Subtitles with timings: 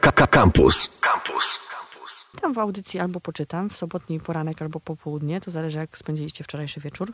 [0.00, 0.90] Campus.
[1.00, 1.58] Campus.
[2.40, 6.80] Tam w audycji albo poczytam, w sobotni poranek albo popołudnie, to zależy jak spędziliście wczorajszy
[6.80, 7.12] wieczór.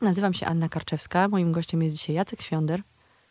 [0.00, 2.82] Nazywam się Anna Karczewska, moim gościem jest dzisiaj Jacek Świąder,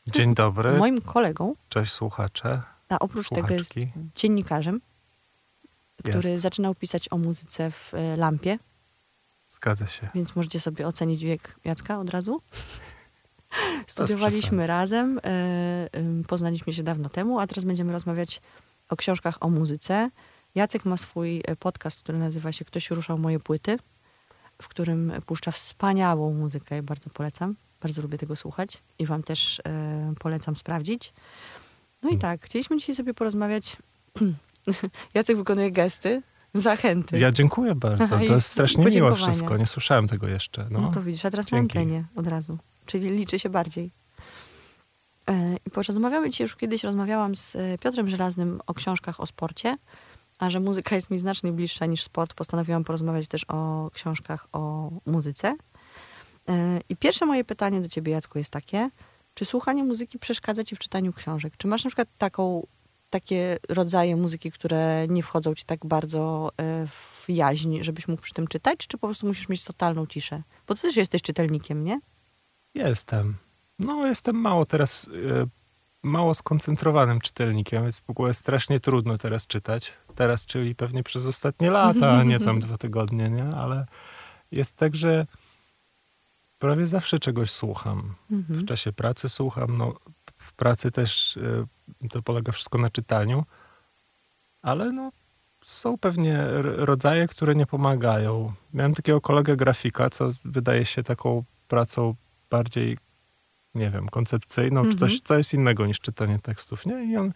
[0.07, 2.61] Dzień dobry, moim kolegą, cześć słuchacze.
[2.89, 3.99] a oprócz tego jest Słuchaczki.
[4.15, 4.81] dziennikarzem,
[5.99, 6.41] który Jest.
[6.41, 8.59] zaczynał pisać o muzyce w e, Lampie,
[9.49, 10.09] Zgadza się.
[10.15, 12.41] więc możecie sobie ocenić wiek Jacka od razu.
[13.87, 15.89] Studiowaliśmy razem, e,
[16.27, 18.41] poznaliśmy się dawno temu, a teraz będziemy rozmawiać
[18.91, 20.09] o książkach o muzyce.
[20.55, 23.77] Jacek ma swój e, podcast, który nazywa się Ktoś ruszał moje płyty,
[24.61, 27.55] w którym puszcza wspaniałą muzykę i bardzo polecam.
[27.81, 31.13] Bardzo lubię tego słuchać i wam też e, polecam sprawdzić.
[32.03, 33.77] No i tak, chcieliśmy dzisiaj sobie porozmawiać.
[35.13, 36.21] Jacek wykonuje gesty,
[36.53, 37.19] zachęty.
[37.19, 38.17] Ja dziękuję bardzo.
[38.27, 39.15] To jest strasznie miłe podziękowania.
[39.31, 39.57] wszystko.
[39.57, 40.67] Nie słyszałem tego jeszcze.
[40.71, 41.75] No, No, to widzisz, a teraz dzięki.
[41.75, 42.57] na antenie od razu.
[42.85, 43.91] Czyli liczy się bardziej.
[45.29, 49.77] E, I porozmawiamy dzisiaj, już kiedyś rozmawiałam z e, Piotrem Żelaznym o książkach o sporcie,
[50.39, 54.91] a że muzyka jest mi znacznie bliższa niż sport, postanowiłam porozmawiać też o książkach o
[55.05, 55.55] muzyce.
[56.49, 58.89] E, I pierwsze moje pytanie do ciebie, Jacku, jest takie,
[59.33, 61.53] czy słuchanie muzyki przeszkadza ci w czytaniu książek?
[61.57, 62.67] Czy masz na przykład taką,
[63.09, 66.49] takie rodzaje muzyki, które nie wchodzą ci tak bardzo
[66.87, 70.43] w jaźń, żebyś mógł przy tym czytać, czy po prostu musisz mieć totalną ciszę?
[70.67, 71.99] Bo ty też jesteś czytelnikiem, nie?
[72.73, 73.35] Jestem.
[73.85, 75.45] No, jestem mało teraz, e,
[76.03, 79.93] mało skoncentrowanym czytelnikiem, więc w ogóle strasznie trudno teraz czytać.
[80.15, 83.45] Teraz, czyli pewnie przez ostatnie lata, a nie tam dwa tygodnie, nie?
[83.45, 83.85] Ale
[84.51, 85.25] jest tak, że
[86.59, 88.15] prawie zawsze czegoś słucham.
[88.31, 88.59] Mhm.
[88.59, 89.77] w czasie pracy słucham.
[89.77, 89.93] No,
[90.37, 91.67] w pracy też y,
[92.09, 93.45] to polega wszystko na czytaniu,
[94.61, 95.11] ale no,
[95.65, 98.53] są pewnie rodzaje, które nie pomagają.
[98.73, 102.15] Miałem takiego kolegę grafika, co wydaje się taką pracą
[102.49, 102.97] bardziej,
[103.75, 105.21] nie wiem, koncepcyjną, czy coś, Mhm.
[105.23, 107.03] co jest innego niż czytanie tekstów, nie?
[107.03, 107.31] I on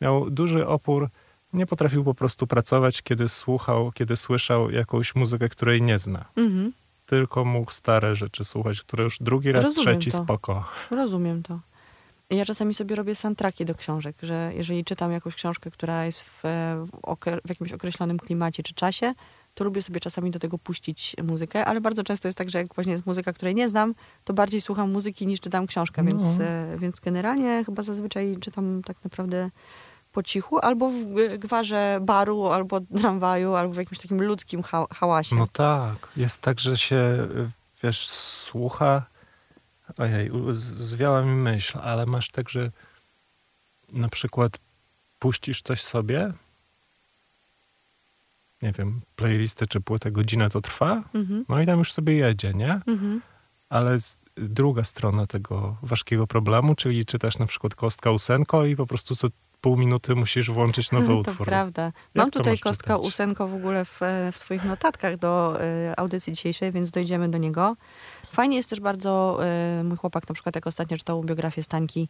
[0.00, 1.08] miał duży opór,
[1.52, 6.24] nie potrafił po prostu pracować, kiedy słuchał, kiedy słyszał jakąś muzykę, której nie zna.
[6.36, 6.72] Mhm.
[7.06, 10.16] Tylko mógł stare rzeczy słuchać, które już drugi raz, Rozumiem trzeci to.
[10.24, 10.64] spoko.
[10.90, 11.60] Rozumiem to.
[12.30, 16.40] Ja czasami sobie robię soundtracki do książek, że jeżeli czytam jakąś książkę, która jest w,
[16.42, 16.90] w,
[17.44, 19.14] w jakimś określonym klimacie czy czasie,
[19.58, 22.74] to lubię sobie czasami do tego puścić muzykę, ale bardzo często jest tak, że jak
[22.74, 26.08] właśnie jest muzyka, której nie znam, to bardziej słucham muzyki niż czytam książkę, No.
[26.08, 29.50] więc, e, więc generalnie chyba zazwyczaj czytam tak naprawdę
[30.12, 31.04] po cichu, albo w
[31.38, 35.36] gwarze baru, albo tramwaju, albo w jakimś takim ludzkim ha- hałasie.
[35.36, 36.08] No tak.
[36.16, 37.50] Jest tak, że się, y,
[37.82, 39.06] wiesz, słucha.
[39.98, 42.70] Ojej, zwiała mi myśl, ale masz tak, że
[43.92, 44.58] na przykład
[45.18, 46.32] puścisz coś sobie,
[48.62, 51.44] nie wiem, playlisty czy płytę, godzinę to trwa, Mhm.
[51.48, 52.72] no i tam już sobie jedzie, nie?
[52.86, 53.20] Mhm.
[53.68, 58.86] Ale z, druga strona tego ważkiego problemu, czyli czytasz na przykład kostka ósenko i po
[58.86, 59.28] prostu co
[59.60, 61.46] pół minuty musisz włączyć nowy to utwór.
[61.46, 61.92] prawda.
[62.14, 63.08] Mam tutaj kostka czytać?
[63.08, 67.38] ósenko w ogóle w, e, w swoich notatkach do e, audycji dzisiejszej, więc dojdziemy do
[67.38, 67.76] niego.
[68.32, 72.08] Fajnie jest też bardzo, e, mój chłopak na przykład jak ostatnio czytał biografię Stańki,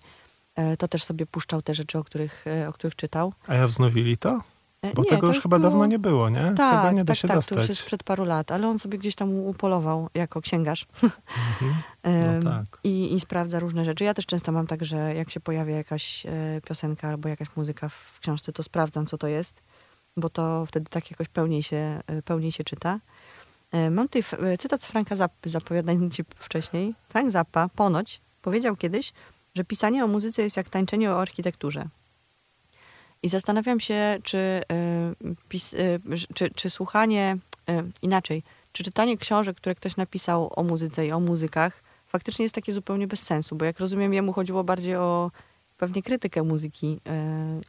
[0.54, 3.32] e, to też sobie puszczał te rzeczy, o których, o których czytał.
[3.47, 4.41] A ja wznowili to?
[4.83, 6.53] E, Bo nie, tego to już chyba było- dawno nie było, nie?
[6.56, 7.59] Tak, Tego nie da tak, się tak, to dostać.
[7.59, 10.87] już jest sprzed paru lat, ale on sobie gdzieś tam upolował jako księgarz.
[12.05, 12.44] Mhm.
[12.44, 12.81] No tak.
[12.84, 14.05] I, I sprawdza różne rzeczy.
[14.05, 16.31] Ja też często mam tak, że jak się pojawia jakaś e,
[16.69, 19.62] piosenka albo jakaś muzyka w książce, to sprawdzam, co to jest,
[20.16, 23.00] bo to wtedy tak jakoś pełniej się, e, pełniej się czyta.
[23.91, 24.22] Mam tutaj
[24.59, 26.95] cytat z Franka Zappy, zapowiadany ci wcześniej.
[27.09, 29.12] Frank Zappa ponoć powiedział kiedyś,
[29.55, 31.89] że pisanie o muzyce jest jak tańczenie o architekturze.
[33.23, 34.62] I zastanawiam się, czy, e,
[35.49, 35.79] pis, e,
[36.34, 37.37] czy, czy słuchanie,
[37.69, 38.43] e, inaczej,
[38.73, 43.07] czy czytanie książek, które ktoś napisał o muzyce i o muzykach, faktycznie jest takie zupełnie
[43.07, 45.31] bez sensu, bo jak rozumiem, jemu chodziło bardziej o
[45.78, 47.01] pewnie krytykę muzyki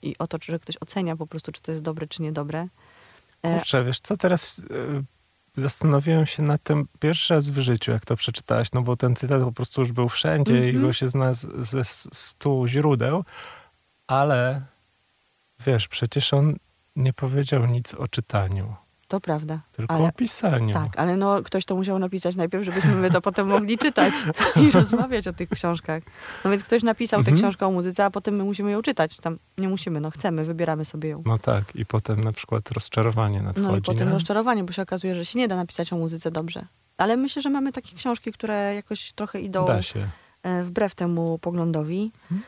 [0.02, 2.68] i o to, że ktoś ocenia po prostu, czy to jest dobre, czy niedobre.
[3.44, 4.64] E, Kurczę, wiesz co, teraz y,
[5.62, 9.42] zastanowiłem się nad tym pierwszy raz w życiu, jak to przeczytałaś, no bo ten cytat
[9.44, 10.82] po prostu już był wszędzie i Mhm.
[10.82, 11.84] go się zna z- ze
[12.14, 13.24] stu źródeł,
[14.08, 14.62] ale
[15.66, 16.56] wiesz, przecież on
[16.96, 18.76] nie powiedział nic o czytaniu,
[19.08, 19.60] to prawda.
[19.72, 20.74] tylko Ale- o pisaniu.
[20.74, 24.14] Tak, ale no, ktoś to musiał napisać najpierw, żebyśmy my to potem mogli czytać
[24.56, 26.04] i rozmawiać o tych książkach.
[26.46, 27.38] No więc ktoś napisał tę Mhm.
[27.38, 29.18] książkę o muzyce, a potem my musimy ją czytać.
[29.18, 31.24] Tam nie musimy, no chcemy, wybieramy sobie ją.
[31.26, 34.14] No tak, i potem na przykład rozczarowanie nadchodzi, No i potem nie?
[34.14, 36.66] rozczarowanie, bo się okazuje, że się nie da napisać o muzyce dobrze.
[36.98, 40.08] Ale myślę, że mamy takie książki, które jakoś trochę idą Da się.
[40.44, 42.12] e, wbrew temu poglądowi.
[42.32, 42.42] Mhm.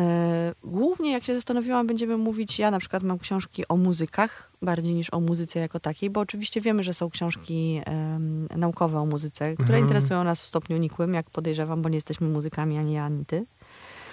[0.00, 4.94] E, Głównie, jak się zastanowiłam, będziemy mówić, ja na przykład mam książki o muzykach, bardziej
[4.94, 9.54] niż o muzyce jako takiej, bo oczywiście wiemy, że są książki em, naukowe o muzyce,
[9.54, 9.84] które Mhm.
[9.84, 13.46] interesują nas w stopniu nikłym, jak podejrzewam, bo nie jesteśmy muzykami ani ja, ani ty.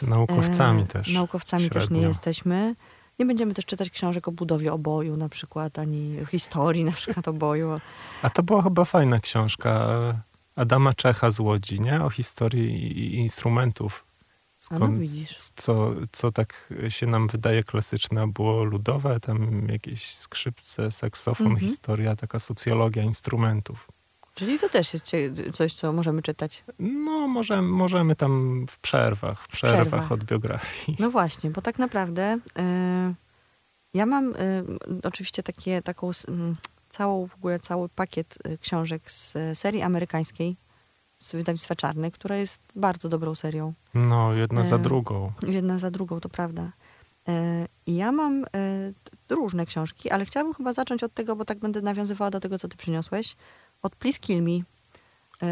[0.01, 1.13] Naukowcami E, też.
[1.13, 2.07] Naukowcami też nie średnio.
[2.07, 2.75] jesteśmy.
[3.19, 7.79] Nie będziemy też czytać książek o budowie oboju na przykład, ani historii na przykład oboju.
[8.21, 9.87] A to była chyba fajna książka
[10.55, 12.03] Adama Czecha z Łodzi, nie?
[12.03, 14.06] O historii instrumentów.
[14.71, 15.37] No widzisz.
[15.55, 21.67] co, co tak się nam wydaje klasyczne, było ludowe, tam jakieś skrzypce, saksofon, Mhm.
[21.67, 23.87] historia, taka socjologia instrumentów.
[24.33, 25.11] Czyli to też jest
[25.53, 26.63] coś, co możemy czytać.
[26.79, 30.11] No, może, możemy tam w przerwach, w przerwach, przerwach.
[30.11, 30.97] od biografii.
[30.99, 33.15] No właśnie, bo tak naprawdę y,
[33.93, 34.35] ja mam y,
[35.03, 36.53] oczywiście takie, taką mm,
[36.89, 40.57] całą, w ogóle cały pakiet y, książek z serii amerykańskiej,
[41.17, 43.73] z wydawnictwa Czarny, która jest bardzo dobrą serią.
[43.93, 45.31] No, jedna za E, drugą.
[45.47, 46.71] Jedna za drugą, to prawda.
[47.29, 47.31] Y,
[47.85, 48.45] I ja mam
[49.03, 52.59] t- różne książki, ale chciałabym chyba zacząć od tego, bo tak będę nawiązywała do tego,
[52.59, 53.35] co ty przyniosłeś.
[53.81, 54.59] Od Please Kill Me.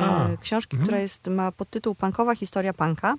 [0.02, 0.86] A, książki, mhm.
[0.88, 3.16] która jest, ma podtytuł Punkowa historia punka.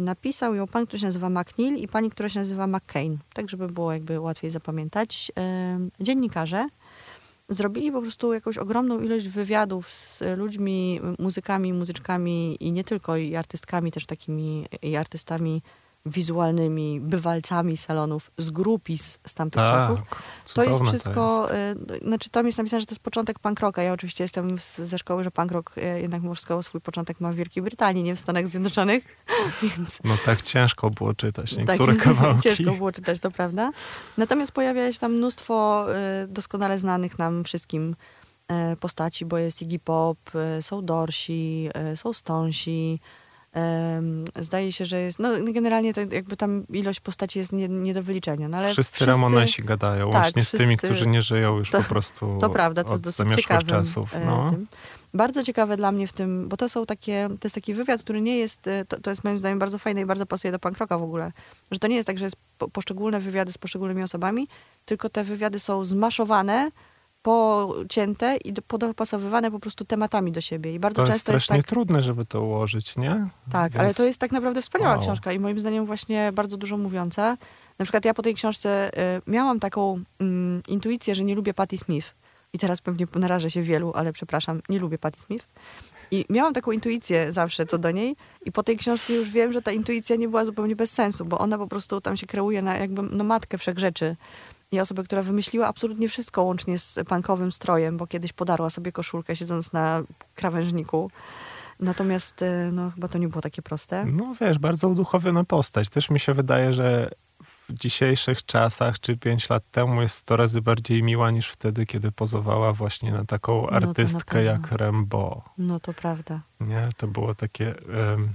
[0.00, 3.18] Napisał ją pan, który się nazywa McNeil i pani, która się nazywa McCain.
[3.34, 5.32] Tak, żeby było jakby łatwiej zapamiętać.
[6.00, 6.66] Dziennikarze
[7.48, 13.36] zrobili po prostu jakąś ogromną ilość wywiadów z ludźmi, muzykami, muzyczkami i nie tylko, i
[13.36, 15.62] artystkami, też takimi i artystami
[16.06, 20.00] wizualnymi, bywalcami salonów z grupis z tamtych czasów.
[20.08, 20.22] Tak,
[20.54, 21.12] To jest wszystko,
[21.48, 22.02] To jest.
[22.02, 23.82] y, znaczy tam jest napisane, że to jest początek punk rocka.
[23.82, 27.32] Ja oczywiście jestem z, ze szkoły, że punk rock y, jednak morsko swój początek ma
[27.32, 29.04] w Wielkiej Brytanii, nie w Stanach Zjednoczonych,
[29.62, 32.42] więc No tak ciężko było czytać tak, niektóre kawałki.
[32.42, 33.70] ciężko było czytać, to prawda.
[34.18, 35.86] Natomiast pojawia się tam mnóstwo
[36.24, 37.96] y, doskonale znanych nam wszystkim
[38.80, 40.18] postaci, bo jest Iggy Pop,
[40.60, 43.00] są Dorsi, są Stonsi.
[44.40, 48.02] Zdaje się, że jest, no generalnie to jakby tam ilość postaci jest nie, nie do
[48.02, 48.48] wyliczenia.
[48.48, 51.78] No, ale wszyscy, Ramonesi gadają, tak, łącznie z tymi, wszyscy- którzy nie żyją już to-
[51.78, 54.14] po prostu To prawda, co dosyć ciekawym czasów.
[54.14, 54.50] e, No.
[54.50, 54.66] tym.
[55.14, 58.20] Bardzo ciekawe dla mnie w tym, bo to są takie, to jest taki wywiad, który
[58.20, 60.78] nie jest, e, to, to jest moim zdaniem bardzo fajne i bardzo pasuje do punk
[60.78, 61.32] rocka w ogóle,
[61.70, 64.48] że to nie jest tak, że jest po, poszczególne wywiady z poszczególnymi osobami,
[64.84, 66.70] tylko te wywiady są zmaszowane,
[67.24, 70.74] pocięte i do, podopasowywane po prostu tematami do siebie.
[70.74, 73.28] I bardzo To jest często jest strasznie tak, trudne, żeby to ułożyć, nie?
[73.52, 75.00] tak, Więc- ale to jest tak naprawdę wspaniała Wow.
[75.02, 77.36] książka i moim zdaniem właśnie bardzo dużo mówiąca.
[77.78, 81.78] Na przykład ja po tej książce y, miałam taką mm, intuicję, że nie lubię Patti
[81.78, 82.14] Smith.
[82.52, 85.46] I teraz pewnie narażę się wielu, ale przepraszam, nie lubię Patti Smith.
[86.10, 89.62] I miałam taką intuicję zawsze co do niej i po tej książce już wiem, że
[89.62, 92.76] ta intuicja nie była zupełnie bez sensu, bo ona po prostu tam się kreuje na
[92.76, 94.16] jakby no, matkę wszechrzeczy.
[94.74, 99.36] I osobę, która wymyśliła absolutnie wszystko łącznie z punkowym strojem, bo kiedyś podarła sobie koszulkę
[99.36, 100.02] siedząc na
[100.34, 101.10] krawężniku.
[101.80, 104.04] Natomiast e, no, chyba to nie było takie proste.
[104.04, 105.88] No wiesz, bardzo uduchowiona postać.
[105.88, 107.10] Też mi się wydaje, że
[107.68, 112.12] w dzisiejszych czasach, czy pięć lat temu, jest 100 razy bardziej miła niż wtedy, kiedy
[112.12, 114.50] pozowała właśnie na taką No na artystkę pewno.
[114.50, 115.42] jak Rambo.
[115.58, 116.40] No to prawda.
[116.60, 116.88] Nie?
[116.96, 117.74] To było takie
[118.10, 118.28] um,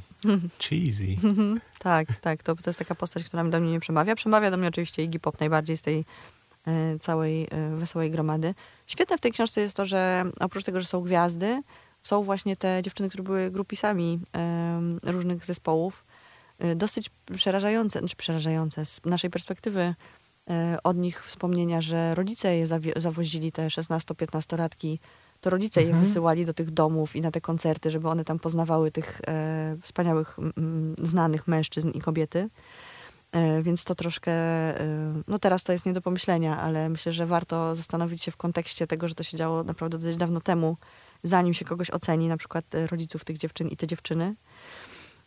[0.60, 1.16] cheesy.
[1.80, 2.44] tak, tak.
[2.44, 4.16] To, to jest taka postać, która do mnie nie przemawia.
[4.16, 6.06] Przemawia do mnie oczywiście Iggy Pop najbardziej z tej
[6.68, 8.54] e, całej e, wesołej gromady.
[8.88, 11.62] Świetne w tej książce jest to, że oprócz tego, że są gwiazdy,
[12.02, 16.06] są właśnie te dziewczyny, które były grupisami e, różnych zespołów.
[16.60, 19.96] E, dosyć przerażające, znaczy przerażające z naszej perspektywy
[20.84, 25.00] od nich wspomnienia, że rodzice je zawie- zawozili te 16-15-latki
[25.42, 26.06] to rodzice je Mhm.
[26.06, 30.40] wysyłali do tych domów i na te koncerty, żeby one tam poznawały tych e, wspaniałych,
[30.40, 32.50] mm, znanych mężczyzn i kobiety.
[33.32, 37.26] E, więc to troszkę, e, no teraz to jest nie do pomyślenia, ale myślę, że
[37.26, 40.78] warto zastanowić się w kontekście tego, że to się działo naprawdę dość dawno temu,
[41.24, 44.36] zanim się kogoś oceni, na przykład e, rodziców tych dziewczyn i te dziewczyny.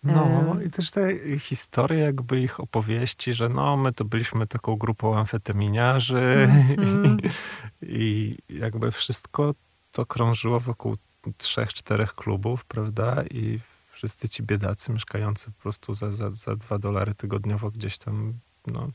[0.02, 4.76] No E, i też te historie, jakby ich opowieści, że no my to byliśmy taką
[4.76, 7.16] grupą amfetaminiarzy Mhm.
[7.82, 9.54] i jakby wszystko
[9.92, 10.96] to krążyło wokół
[11.36, 13.22] trzech, czterech klubów, prawda?
[13.30, 13.58] I
[13.90, 18.32] wszyscy ci biedacy mieszkający po prostu za, za, za dwa dolary tygodniowo gdzieś tam,
[18.66, 18.88] no,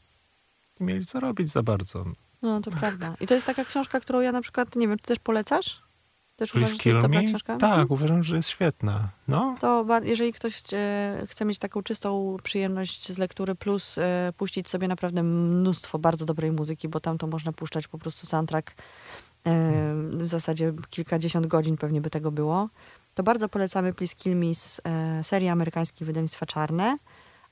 [0.80, 2.06] nie mieli co robić za bardzo.
[2.42, 3.16] No, to prawda.
[3.20, 5.88] I to jest taka książka, którą ja na przykład, nie wiem, ty też polecasz?
[6.36, 7.54] Też Please uważasz, że jest dobra książka?
[7.54, 7.72] Mhm.
[7.72, 9.10] Tak, uważam, że jest świetna.
[9.28, 14.70] No, To jeżeli ktoś e, chce mieć taką czystą przyjemność z lektury, plus e, puścić
[14.70, 18.76] sobie naprawdę mnóstwo bardzo dobrej muzyki, bo tam to można puszczać po prostu soundtrack
[20.12, 22.70] w zasadzie kilkadziesiąt godzin pewnie by tego było,
[23.16, 26.98] to bardzo polecamy Please Kill Me z e, serii amerykańskiej wydawnictwa Czarne.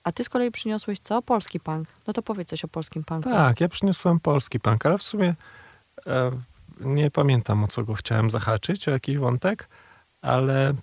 [0.04, 1.22] A ty z kolei przyniosłeś co?
[1.22, 1.88] Polski punk.
[2.08, 3.30] No to powiedz coś o polskim punku.
[3.30, 5.36] Tak, ja przyniosłem polski punk, ale w sumie
[6.08, 6.32] e,
[6.80, 9.70] nie pamiętam o co go chciałem zahaczyć, o jakiś wątek,
[10.22, 10.74] ale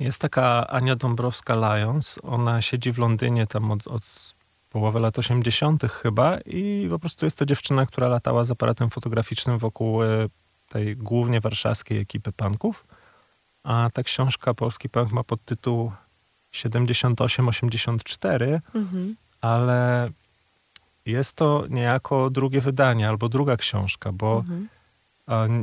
[0.00, 2.18] jest taka Ania Dąbrowska-Lyons.
[2.22, 4.34] Ona siedzi w Londynie tam od, od
[4.70, 5.82] połowy lat 80.
[5.92, 10.06] chyba i po prostu jest to dziewczyna, która latała z aparatem fotograficznym wokół e,
[10.68, 12.86] tej głównie warszawskiej ekipy punków.
[13.62, 15.92] A ta książka Polski Punk ma podtytuł
[16.52, 19.16] 78-84 Mhm.
[19.40, 20.10] ale
[21.06, 24.68] jest to niejako drugie wydanie albo druga książka, bo Mhm.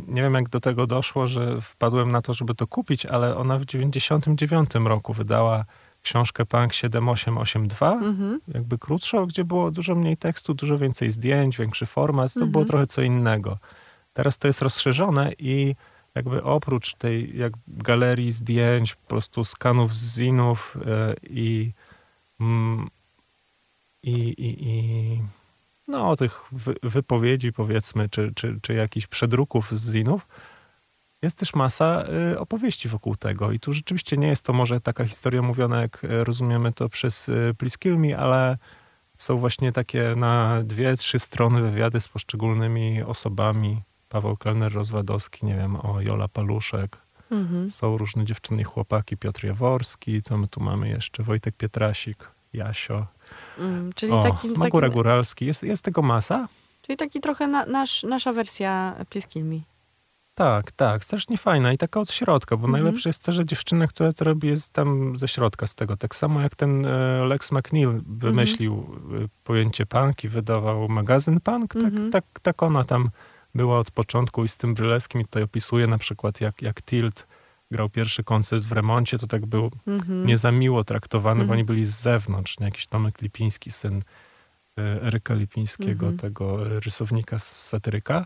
[0.08, 3.58] nie wiem jak do tego doszło, że wpadłem na to, żeby to kupić, ale ona
[3.58, 5.66] w 99 roku wydała
[6.02, 8.40] książkę Punk 7882, Mhm.
[8.48, 12.52] jakby krótszą, gdzie było dużo mniej tekstu, dużo więcej zdjęć, większy format, to Mhm.
[12.52, 13.58] było trochę co innego.
[14.14, 15.76] Teraz to jest rozszerzone i
[16.16, 21.72] jakby oprócz tej jak galerii zdjęć, po prostu skanów z zinów e, i,
[22.40, 22.90] mm,
[24.04, 25.22] i, i, i
[25.88, 30.28] no, tych wy, wypowiedzi powiedzmy, czy, czy, czy jakichś przedruków z zinów,
[31.22, 33.52] jest też masa y, opowieści wokół tego.
[33.52, 37.30] I tu rzeczywiście nie jest to może taka historia mówiona, jak y, rozumiemy to przez
[37.30, 38.58] y, Please Kill Me, ale
[39.18, 43.82] są właśnie takie na dwie, trzy strony wywiady z poszczególnymi osobami.
[44.10, 46.98] Paweł Kelner-Rozwadowski, nie wiem, o Jola Paluszek.
[47.32, 47.72] Mhm.
[47.72, 51.24] Są różne dziewczyny i chłopaki, Piotr Jaworski, co my tu mamy jeszcze?
[51.24, 53.08] Wojtek Pietrasik, Jasio,
[53.60, 55.46] Mm, czyli, o, taki, Magura taki, Góralski.
[55.46, 56.48] Jest, jest tego masa?
[56.82, 59.60] czyli taki trochę na, nasz, nasza wersja Please Kill Me.
[60.38, 62.84] Tak, tak, strasznie fajna i taka od środka, bo Mhm.
[62.84, 65.98] najlepsze jest to, że dziewczyna, która to robi, jest tam ze środka z tego.
[65.98, 68.74] Tak samo jak ten e, Lex McNeil wymyślił
[69.24, 72.12] e, pojęcie punk i wydawał magazyn punk, tak, Mhm.
[72.12, 73.10] tak, tak ona tam
[73.56, 77.28] była od początku i z tym bryleskim i tutaj opisuje na przykład jak, jak Tilt
[77.72, 80.26] grał pierwszy koncert w remoncie, to tak był Mhm.
[80.28, 81.58] nie za miło traktowany, bo Mhm.
[81.58, 82.66] oni byli z zewnątrz, nie?
[82.66, 84.02] jakiś Tomek Lipiński, syn
[84.78, 86.18] e, Eryka Lipińskiego, Mhm.
[86.18, 88.26] tego rysownika z satyryka.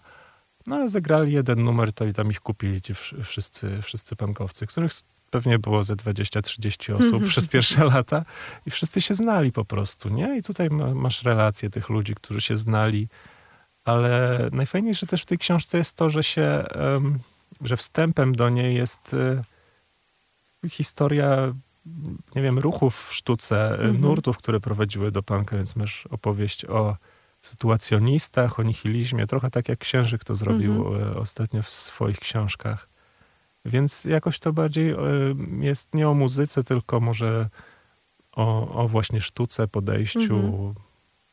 [0.68, 4.68] No ale zagrali jeden numer, to i tam ich kupili ci wsz- wszyscy, wszyscy pankowcy,
[4.68, 4.92] których
[5.30, 8.26] pewnie było ze 20-30 osób przez pierwsze lata
[8.66, 10.38] i wszyscy się znali po prostu, nie?
[10.38, 13.08] I tutaj ma, masz relacje tych ludzi, którzy się znali,
[13.86, 16.64] ale najfajniejsze też w tej książce jest to, że się,
[17.62, 19.42] że wstępem do niej jest e,
[20.70, 21.54] historia,
[22.36, 24.02] nie wiem, ruchów w sztuce, e, Mhm.
[24.02, 26.98] nurtów, które prowadziły do punka, więc masz opowieść o
[27.48, 31.14] sytuacjonistach, o nihilizmie, trochę tak jak Księżyk to zrobił Mhm.
[31.14, 32.90] e, ostatnio w swoich książkach.
[33.66, 34.98] Więc jakoś to bardziej e,
[35.60, 37.50] jest nie o muzyce, tylko może
[38.32, 40.20] o, o właśnie sztuce, podejściu.
[40.36, 40.74] Mhm.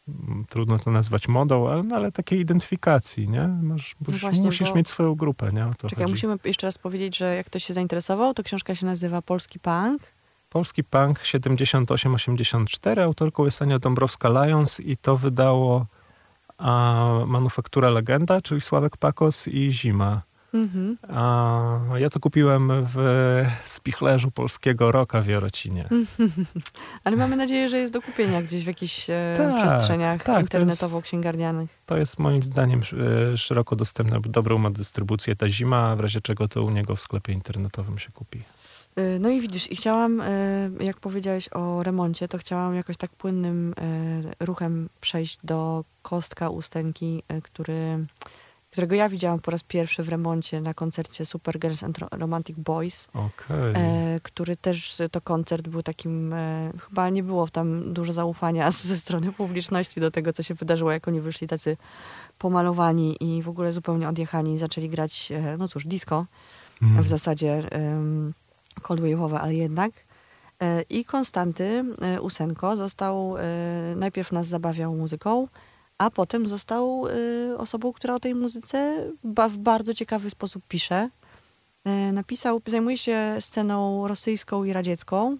[0.09, 3.49] Mm, Trudno to nazwać modą, ale, no, ale takiej identyfikacji, nie?
[3.49, 5.67] Masz, No musisz, właśnie, musisz bo- mieć swoją grupę, nie?
[5.67, 6.13] O to Czekaj, chodzi.
[6.13, 10.03] musimy jeszcze raz powiedzieć, że jak ktoś się zainteresował, to książka się nazywa Polski Punk.
[10.51, 15.87] Polski Punk 78-84, autorką jest Ania Dąbrowska-Lions i to wydało
[16.59, 20.23] a, Manufaktura Legenda, czyli Sławek Pakos i Zima.
[20.55, 20.99] Mhm.
[21.09, 22.97] A ja to kupiłem w
[23.65, 25.89] spichlerzu polskiego roka w Jarocinie.
[27.05, 30.41] Ale mamy nadzieję, że jest do kupienia gdzieś w jakichś e, Tak, przestrzeniach tak, to
[30.41, 31.69] internetowo-księgarnianych.
[31.87, 32.81] To jest moim zdaniem
[33.33, 37.01] e, szeroko dostępne, dobrą ma dystrybucję ta zima, w razie czego to u niego w
[37.01, 38.43] sklepie internetowym się kupi.
[38.99, 43.11] Y, No i widzisz, i chciałam, y, jak powiedziałeś o remoncie, to chciałam jakoś tak
[43.11, 43.73] płynnym
[44.41, 48.07] y, ruchem przejść do Kostka Ustęki, który,
[48.71, 53.09] którego ja widziałam po raz pierwszy w remoncie na koncercie Supergirls and Ro- Romantic Boys,
[53.77, 58.97] e, który też to koncert był takim, e, chyba nie było tam dużo zaufania ze
[58.97, 61.77] strony publiczności do tego, co się wydarzyło, jak oni wyszli tacy
[62.39, 66.27] pomalowani i w ogóle zupełnie odjechani i zaczęli grać, e, no cóż, disco
[66.83, 67.03] Mm.
[67.03, 68.35] w zasadzie um,
[68.81, 69.93] cold wave'owe, ale jednak.
[70.63, 73.43] E, I Konstanty e, Usenko został, e,
[73.97, 75.49] najpierw nas zabawiał muzyką,
[75.99, 77.05] a potem został
[77.57, 81.11] osobą, która o tej muzyce w bardzo ciekawy sposób pisze.
[82.13, 85.37] Napisał, zajmuje się sceną rosyjską i radziecką,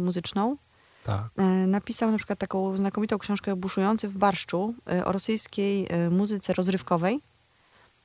[0.00, 0.56] muzyczną.
[1.04, 1.28] Tak.
[1.66, 7.20] Napisał na przykład taką znakomitą książkę Buszujący w barszczu o rosyjskiej muzyce rozrywkowej.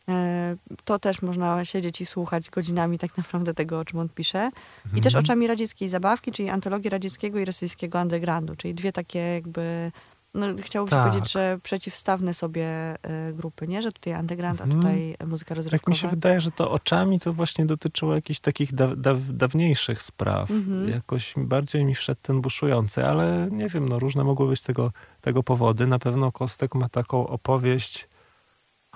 [0.10, 0.55] E,
[0.86, 4.50] To też można siedzieć i słuchać godzinami tak naprawdę tego, o czym on pisze.
[4.98, 5.24] I też Mhm.
[5.25, 9.91] oczami radzieckiej zabawki, czyli antologii radzieckiego i rosyjskiego undergroundu, czyli dwie takie jakby,
[10.33, 11.07] no chciałoby Tak.
[11.10, 13.81] powiedzieć, że przeciwstawne sobie e, grupy, nie?
[13.81, 14.81] Że tutaj underground, a Mhm.
[14.81, 15.79] tutaj muzyka rozrywkowa.
[15.81, 20.01] Tak mi się wydaje, że to oczami to właśnie dotyczyło jakichś takich da, da, dawniejszych
[20.01, 20.51] spraw.
[20.51, 20.89] Mhm.
[20.89, 24.91] Jakoś bardziej mi wszedł ten buszujący, ale nie wiem, no różne mogły być tego,
[25.22, 25.88] tego powody.
[25.88, 28.07] Na pewno Kostek ma taką opowieść,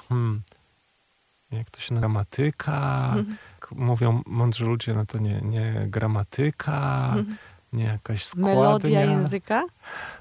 [0.10, 0.42] hmm,
[1.52, 3.06] jak to się nazywa, gramatyka.
[3.18, 3.38] Mhm.
[3.72, 7.38] Mówią mądrzy ludzie, no to nie, nie gramatyka, Mhm.
[7.74, 8.56] nie jakaś składnia.
[8.56, 9.64] Melodia języka,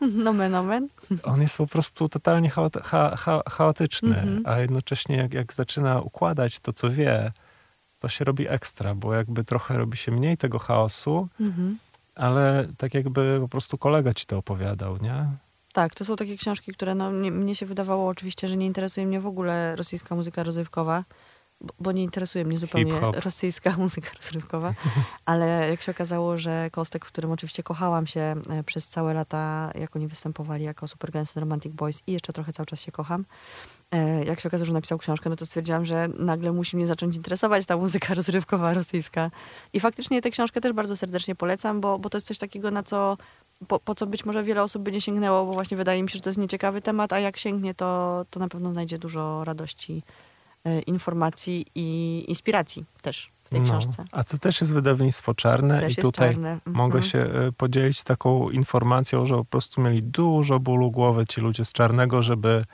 [0.25, 0.89] nomen omen.
[1.23, 4.43] On jest po prostu totalnie chaot, cha, cha, chaotyczny, Mhm.
[4.47, 7.33] a jednocześnie jak, jak zaczyna układać to, co wie,
[7.99, 11.29] to się robi ekstra, bo jakby trochę robi się mniej tego chaosu,
[12.15, 15.27] ale tak jakby po prostu kolega ci to opowiadał, nie?
[15.77, 19.07] Tak, to są takie książki, które no, mnie, mnie się wydawało oczywiście, że nie interesuje
[19.07, 21.05] mnie w ogóle rosyjska muzyka rozrywkowa.
[21.61, 24.75] bo, bo nie interesuje mnie zupełnie rosyjska muzyka rozrywkowa,
[25.25, 29.71] ale jak się okazało, że Kostek, w którym oczywiście kochałam się e, przez całe lata,
[29.75, 32.93] jak oni występowali jako Super Guns and Romantic Boys i jeszcze trochę cały czas się
[32.93, 33.25] kocham,
[33.91, 37.17] e, jak się okazało, że napisał książkę, no to stwierdziłam, że nagle musi mnie zacząć
[37.17, 39.31] interesować ta muzyka rozrywkowa rosyjska.
[39.73, 42.83] I faktycznie tę książkę też bardzo serdecznie polecam, bo, bo to jest coś takiego, na
[42.83, 43.17] co
[43.69, 46.15] po, po co być może wiele osób by nie sięgnęło, bo właśnie wydaje mi się,
[46.15, 50.03] że to jest nieciekawy temat, a jak sięgnie, to, to na pewno znajdzie dużo radości,
[50.65, 54.05] e, informacji i inspiracji też w tej książce.
[54.13, 56.53] A to też jest wydawnictwo czarne Też i tutaj czarne.
[56.53, 56.77] Mhm.
[56.77, 61.65] mogę się e, podzielić taką informacją, że po prostu mieli dużo bólu głowy ci ludzie
[61.65, 62.65] z czarnego, żeby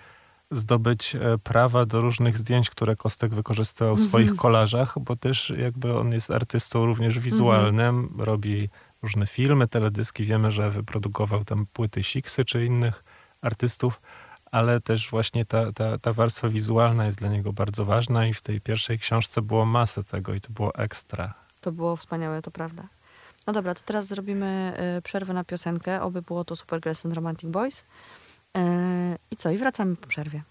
[0.50, 4.38] zdobyć e, prawa do różnych zdjęć, które Kostek wykorzystywał w swoich Mhm.
[4.38, 8.68] kolażach, bo też jakby on jest artystą również wizualnym, robi
[9.02, 10.25] różne filmy, teledyski.
[10.25, 13.04] Wiemy, że wyprodukował tam płyty Siksy czy innych
[13.40, 14.00] artystów,
[14.44, 18.42] ale też właśnie ta, ta, ta warstwa wizualna jest dla niego bardzo ważna i w
[18.42, 21.35] tej pierwszej książce było masę tego i to było ekstra.
[21.61, 22.88] To było wspaniałe, to prawda.
[23.47, 26.02] No dobra, to teraz zrobimy e, przerwę na piosenkę.
[26.02, 27.85] Oby było to Super Girls and Romantic Boys.
[28.56, 29.50] E, I co?
[29.50, 30.42] I wracamy po przerwie.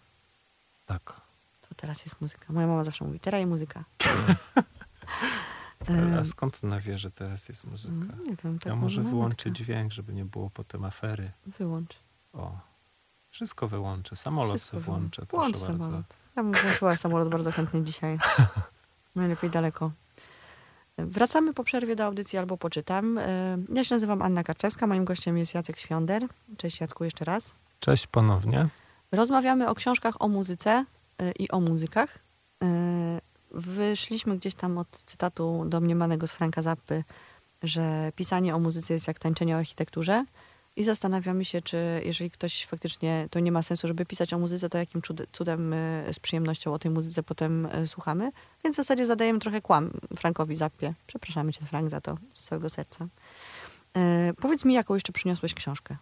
[0.85, 1.21] Tak.
[1.61, 2.45] To teraz jest muzyka.
[2.49, 3.83] Moja mama zawsze mówi, teraz jest muzyka.
[5.89, 7.93] A E, skąd ona wie, że teraz jest muzyka?
[8.27, 11.31] nie wiem, tak Ja może wyłączę dźwięk, żeby nie było potem afery.
[11.59, 11.97] Wyłącz.
[12.33, 12.57] O,
[13.29, 14.15] wszystko wyłączę.
[14.15, 15.25] Samolot Wszystko sobie włączę.
[15.29, 15.65] Włącz bardzo.
[15.83, 16.05] samolot.
[16.35, 18.17] Ja bym włączyła samolot bardzo chętnie dzisiaj.
[19.15, 19.91] Najlepiej daleko.
[20.97, 23.17] Wracamy po przerwie do audycji albo poczytam.
[23.17, 26.23] E, Ja się nazywam Anna Kaczewska, moim gościem jest Jacek Świąder.
[26.57, 27.55] Cześć Jacku jeszcze raz.
[27.79, 28.67] Cześć ponownie.
[29.11, 30.85] Rozmawiamy o książkach o muzyce
[31.21, 32.19] y, i o muzykach.
[33.51, 37.03] Wyszliśmy gdzieś tam od cytatu domniemanego z Franka Zappy,
[37.63, 40.25] że pisanie o muzyce jest jak tańczenie o architekturze.
[40.75, 44.69] I zastanawiamy się, czy jeżeli ktoś faktycznie, to nie ma sensu, żeby pisać o muzyce,
[44.69, 48.31] to jakim cud- cudem y, z przyjemnością o tej muzyce potem y, słuchamy.
[48.63, 50.93] Więc w zasadzie zadajemy trochę kłam Frankowi Zappie.
[51.07, 53.05] Przepraszamy cię, Frank, za to z całego serca.
[53.97, 55.97] Y, Powiedz mi, jaką jeszcze przyniosłeś książkę?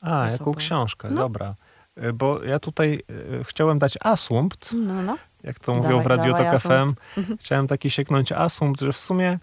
[0.00, 1.16] A, jaką książkę, No.
[1.16, 1.54] dobra.
[1.98, 3.02] Y, Bo ja tutaj
[3.44, 5.16] chciałem dać asumpt, No, no, no.
[5.46, 6.72] Jak to mówią Dawaj, w Radiu dawaj Tok FM.
[6.72, 7.02] asumpt.
[7.40, 9.38] Chciałem taki sieknąć asumpt, że w sumie,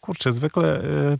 [0.00, 1.18] kurczę, zwykle y,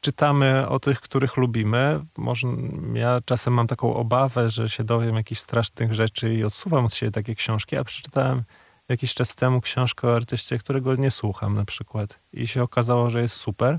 [0.00, 2.00] czytamy o tych, których lubimy.
[2.18, 2.48] Może
[2.94, 7.12] ja czasem mam taką obawę, że się dowiem jakichś strasznych rzeczy i odsuwam od siebie
[7.12, 8.42] takie książki, a przeczytałem
[8.88, 13.22] jakiś czas temu książkę o artyście, którego nie słucham na przykład i się okazało, że
[13.22, 13.78] jest super.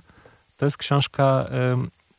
[0.57, 1.45] To jest książka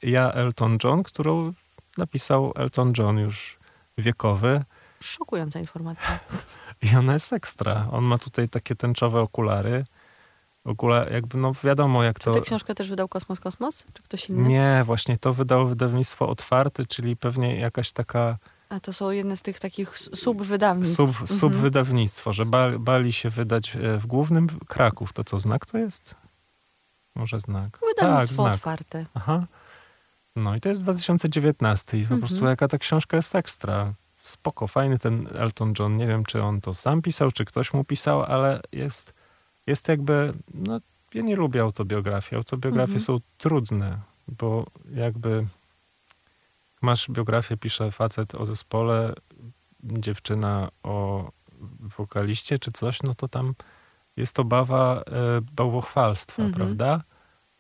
[0.03, 1.53] y, Ja Elton John, którą
[1.99, 3.59] napisał Elton John już
[3.99, 4.65] wiekowy.
[5.01, 6.19] Szokująca informacja.
[6.83, 7.88] I ona jest ekstra.
[7.92, 9.85] On ma tutaj takie tęczowe okulary.
[10.64, 12.33] W ogóle jakby, no wiadomo jak Czy to...
[12.35, 13.85] tę książkę też wydał Kosmos Kosmos?
[13.92, 14.49] Czy ktoś inny?
[14.49, 19.42] Nie, właśnie to wydało wydawnictwo otwarte, czyli pewnie jakaś taka A to są jedne z
[19.42, 20.97] tych takich subwydawnictw.
[20.97, 21.27] sub, Mhm.
[21.38, 25.12] subwydawnictwo, że ba, bali się wydać e, w głównym Kraków.
[25.12, 26.14] To co, znak to jest?
[27.14, 27.79] Może znak.
[27.97, 28.55] Wydawnictwo tak, znak.
[28.55, 29.07] otwarte.
[29.14, 29.47] Aha.
[30.37, 32.21] No i to jest 2019 i po Mhm.
[32.21, 33.95] prostu jaka ta książka jest ekstra.
[34.23, 35.97] Spoko, fajny ten Elton John.
[35.97, 39.15] Nie wiem, czy on to sam pisał, czy ktoś mu pisał, ale jest,
[39.67, 40.79] jest jakby, no
[41.15, 42.37] ja nie lubię autobiografii.
[42.37, 43.01] Autobiografie Mhm.
[43.01, 45.47] są trudne, bo jakby
[46.83, 49.15] masz biografię, pisze facet o zespole,
[49.83, 51.29] dziewczyna o
[51.99, 53.55] wokaliście czy coś, no to tam
[54.17, 55.03] jest obawa e,
[55.53, 56.55] bałwochwalstwa, Mhm.
[56.55, 57.03] prawda?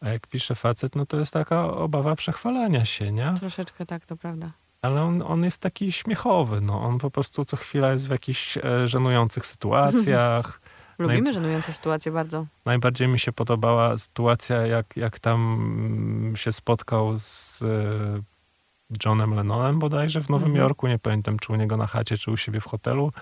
[0.00, 3.34] A jak pisze facet, no to jest taka obawa przechwalania się, nie?
[3.40, 4.50] Troszeczkę tak, to prawda.
[4.82, 6.80] Ale on, on jest taki śmiechowy, no.
[6.82, 10.60] On po prostu co chwila jest w jakichś e, żenujących sytuacjach.
[10.98, 12.46] Lubimy żenujące sytuacje bardzo.
[12.64, 18.22] Najbardziej mi się podobała sytuacja, jak, jak tam mm, się spotkał z e,
[19.04, 20.62] Johnem Lennonem bodajże w Nowym Mhm.
[20.64, 20.86] Jorku.
[20.86, 23.12] Nie pamiętam, czy u niego na chacie, czy u siebie w hotelu.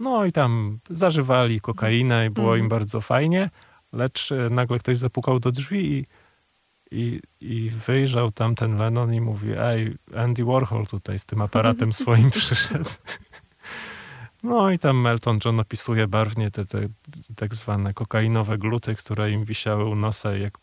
[0.00, 2.62] No i tam zażywali kokainę i było Mhm.
[2.64, 3.50] im bardzo fajnie,
[3.92, 6.06] lecz e, nagle ktoś zapukał do drzwi i,
[6.90, 11.92] i, i wyjrzał tam ten Lennon i mówi, ej, Andy Warhol tutaj z tym aparatem
[12.02, 12.90] swoim przyszedł.
[14.42, 16.88] No i tam Elton John opisuje barwnie te, te
[17.36, 20.58] tak zwane kokainowe gluty, które im wisiały u nosa, jak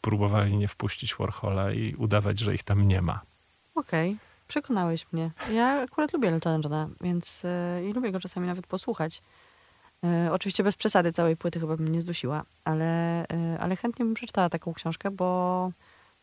[0.00, 3.20] próbowali nie wpuścić Warhola i udawać, że ich tam nie ma.
[3.74, 4.16] Okej,
[4.48, 5.30] przekonałeś mnie.
[5.52, 9.22] Ja akurat lubię Eltona Johna, więc e, i lubię go czasami nawet posłuchać.
[10.04, 14.14] E, oczywiście bez przesady całej płyty chyba bym nie zdusiła, ale, e, ale chętnie bym
[14.14, 15.70] przeczytała taką książkę, bo,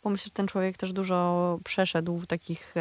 [0.03, 2.75] bo myślę, że ten człowiek też dużo przeszedł w takich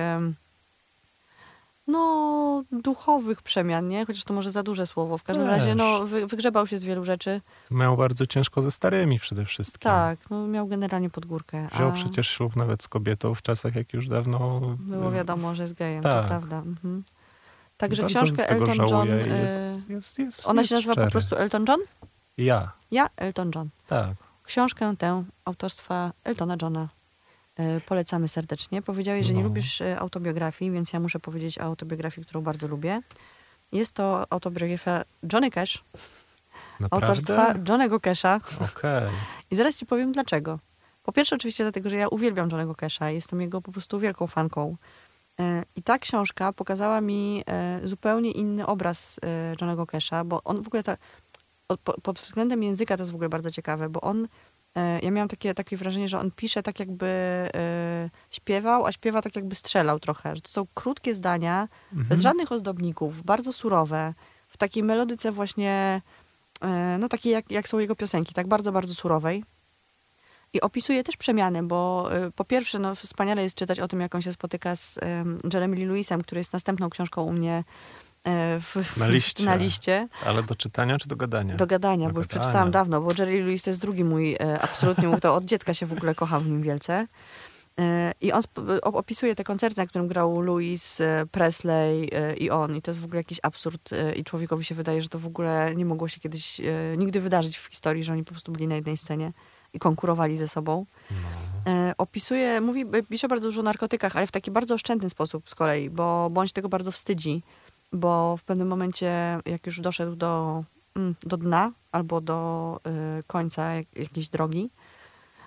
[1.90, 4.06] no, duchowych przemian, nie?
[4.06, 5.18] Chociaż to może za duże słowo.
[5.18, 5.58] W każdym Też.
[5.58, 7.40] razie no, wy, wygrzebał się z wielu rzeczy.
[7.70, 9.90] Miał bardzo ciężko ze starymi przede wszystkim.
[9.90, 11.68] Tak, no, miał generalnie pod górkę.
[11.74, 14.60] Wziął a przecież ślub nawet z kobietą w czasach, jak już dawno...
[14.78, 16.22] Było wiadomo, że jest gejem, Tak.
[16.22, 16.56] to prawda.
[16.56, 17.04] Mhm.
[17.80, 18.88] Także książkę Elton John.
[18.88, 19.14] żałuję.
[19.14, 21.06] y, Jest, jest, jest, ona jest się nazywa szczery.
[21.06, 21.80] po prostu Elton John?
[22.38, 23.68] Ja, Ja, Elton John.
[23.86, 24.10] tak.
[24.42, 26.88] Książkę tę autorstwa Eltona Johna
[27.60, 28.82] y, polecamy serdecznie.
[28.82, 29.48] Powiedziałeś, że nie No.
[29.48, 33.00] lubisz y, autobiografii, więc ja muszę powiedzieć o autobiografii, którą bardzo lubię.
[33.72, 35.84] Jest to autobiografia Johnny Cash,
[36.90, 37.72] autorstwa Naprawdę?
[37.72, 38.40] Johnego Casha.
[38.60, 39.10] Okej.
[39.50, 40.58] I zaraz ci powiem dlaczego.
[41.02, 44.76] Po pierwsze oczywiście dlatego, że ja uwielbiam Johnego Casha, jestem jego po prostu wielką fanką.
[45.40, 50.62] E, I ta książka pokazała mi e, zupełnie inny obraz e, Johnego Casha, bo on
[50.62, 50.96] w ogóle ta,
[51.68, 54.28] od- po- pod względem języka to jest w ogóle bardzo ciekawe, bo on,
[55.02, 57.08] ja miałam takie, takie wrażenie, że on pisze tak jakby
[58.30, 60.36] śpiewał, a śpiewa tak jakby strzelał trochę.
[60.36, 62.08] Że to są krótkie zdania, Mhm.
[62.08, 64.14] bez żadnych ozdobników, bardzo surowe,
[64.48, 66.02] w takiej melodyce właśnie,
[66.98, 69.44] no takiej jak, jak są jego piosenki, tak bardzo, bardzo surowej.
[70.52, 74.14] I opisuje też przemiany, bo e, po pierwsze, no, wspaniale jest czytać o tym, jak
[74.14, 77.64] on się spotyka z em, Jeremy Lee Lewisem, który jest następną książką u mnie
[78.24, 79.44] e, w, Na liście.
[79.44, 81.56] na liście Ale do czytania czy do gadania?
[81.56, 82.40] do gadania, Do bo już gadania.
[82.42, 85.86] przeczytałam dawno, bo Jerry Lewis to jest drugi mój, e, absolutnie to od dziecka się
[85.86, 87.06] w ogóle kocham w nim wielce.
[87.80, 88.42] E, I on
[88.82, 90.98] opisuje te koncerty, na którym grał Louis,
[91.30, 92.76] Presley i on.
[92.76, 95.74] I to jest w ogóle jakiś absurd i człowiekowi się wydaje, że to w ogóle
[95.74, 96.60] nie mogło się kiedyś
[96.96, 99.32] nigdy wydarzyć w historii, że oni po prostu byli na jednej scenie
[99.72, 100.86] i konkurowali ze sobą.
[101.10, 101.16] No.
[101.72, 105.54] E, opisuje, mówi, pisze bardzo dużo o narkotykach, ale w taki bardzo oszczędny sposób z
[105.54, 107.42] kolei, bo, bo on się tego bardzo wstydzi,
[107.92, 110.64] bo w pewnym momencie, jak już doszedł do,
[110.96, 112.80] mm, do dna albo do
[113.18, 114.70] y, końca jak, jakiejś drogi,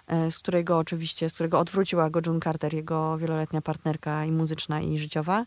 [0.08, 4.82] e, z którego oczywiście, z którego odwróciła go June Carter, jego wieloletnia partnerka i muzyczna
[4.82, 5.46] i życiowa,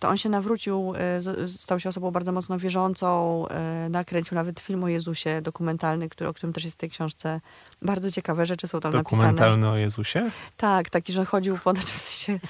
[0.00, 4.84] to on się nawrócił, e, stał się osobą bardzo mocno wierzącą, e, nakręcił nawet film
[4.84, 7.40] o Jezusie dokumentalny, który, o którym też jest w tej książce.
[7.82, 9.22] Bardzo ciekawe rzeczy są tam napisane.
[9.22, 10.30] Dokumentalny o Jezusie?
[10.56, 12.40] Tak, taki, że chodził po, znaczy w sensie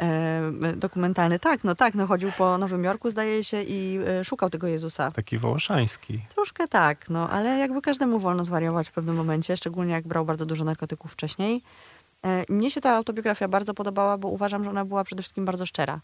[0.00, 4.50] e, dokumentalny, tak, no tak, no chodził po Nowym Jorku zdaje się i e, szukał
[4.50, 5.10] tego Jezusa.
[5.10, 6.20] Taki wołoszański.
[6.34, 10.46] Troszkę tak, no, ale jakby każdemu wolno zwariować w pewnym momencie, szczególnie jak brał bardzo
[10.46, 11.62] dużo narkotyków wcześniej.
[12.24, 15.66] E, Mnie się ta autobiografia bardzo podobała, bo uważam, że ona była przede wszystkim bardzo
[15.66, 16.00] szczera.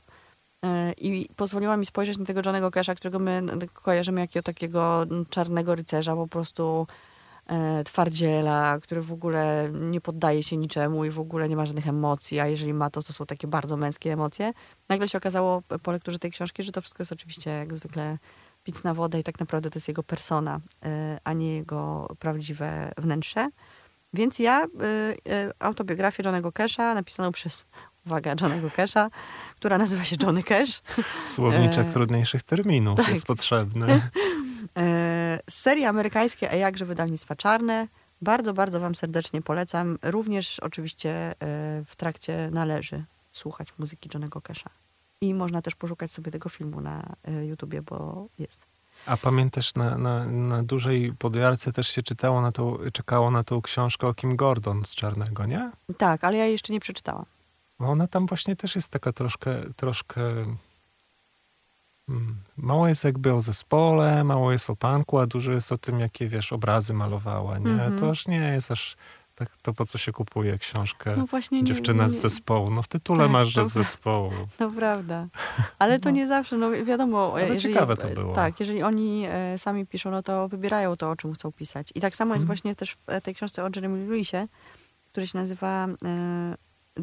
[0.64, 3.42] E, I pozwoliła mi spojrzeć na tego Johnego Casha, którego my
[3.72, 6.86] kojarzymy jako takiego czarnego rycerza, po prostu
[7.46, 11.88] e, twardziela, który w ogóle nie poddaje się niczemu i w ogóle nie ma żadnych
[11.88, 14.52] emocji, a jeżeli ma to, to są takie bardzo męskie emocje.
[14.88, 18.18] Nagle się okazało p- po lekturze tej książki, że to wszystko jest oczywiście jak zwykle
[18.64, 22.92] pic na wodę i tak naprawdę to jest jego persona, e, a nie jego prawdziwe
[22.98, 23.48] wnętrze.
[24.12, 24.66] Więc ja
[25.58, 27.66] autobiografię Johnego Casha, napisaną przez,
[28.06, 29.10] uwaga, Johnego Casha,
[29.56, 30.82] która nazywa się Johnny Cash,
[31.26, 33.08] Słowniczek E, trudniejszych terminów tak.
[33.08, 33.86] jest potrzebny.
[34.76, 37.88] e, z serii amerykańskiej, a jakże wydawnictwa czarne.
[38.22, 39.98] Bardzo, bardzo wam serdecznie polecam.
[40.02, 41.34] Również oczywiście e,
[41.86, 44.70] w trakcie należy słuchać muzyki Johnego Casha.
[45.20, 48.66] I można też poszukać sobie tego filmu na e, YouTubie, bo jest.
[49.06, 53.62] A pamiętasz, na, na, na dużej podjarce też się czytało na tą, czekało na tą
[53.62, 55.70] książkę o Kim Gordon z Czarnego, nie?
[55.98, 57.24] Tak, ale ja jeszcze nie przeczytałam.
[57.80, 60.20] Ona tam właśnie też jest taka troszkę, troszkę
[62.08, 66.00] mm, mało jest jakby o zespole, mało jest o panku, a dużo jest o tym,
[66.00, 67.70] jakie, wiesz, obrazy malowała, nie?
[67.70, 67.98] Mhm.
[67.98, 68.96] To już nie jest aż
[69.34, 72.70] tak to, po co się kupuje książkę No właśnie nie, Dziewczyna z nie- zespołu.
[72.70, 74.30] No w tytule Tak, masz, że to- z zespołu.
[74.60, 75.26] No prawda.
[75.78, 76.16] Ale to No.
[76.16, 77.32] nie zawsze, no wiadomo.
[77.34, 78.34] Ale jeżeli, ciekawe to było.
[78.34, 81.88] Tak, jeżeli oni e, sami piszą, no to wybierają to, o czym chcą pisać.
[81.94, 82.46] I tak samo jest Mhm.
[82.56, 84.46] właśnie też w e, tej książce o Jeremy Lewisie,
[85.12, 86.56] który się nazywa e,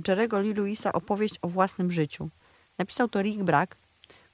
[0.08, 2.30] Jerego Lee Lewisa Opowieść o własnym życiu.
[2.78, 3.78] Napisał to Rick Brack,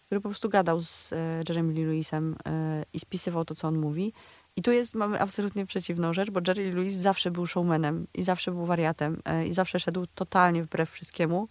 [0.05, 3.77] który po prostu gadał z e, Jeremy Lee Lewisem e, i spisywał to, co on
[3.77, 4.13] mówi.
[4.55, 8.51] I tu jest, mamy absolutnie przeciwną rzecz, bo Jerry Lewis zawsze był showmanem i zawsze
[8.51, 11.47] był wariatem e, i zawsze szedł totalnie wbrew wszystkiemu.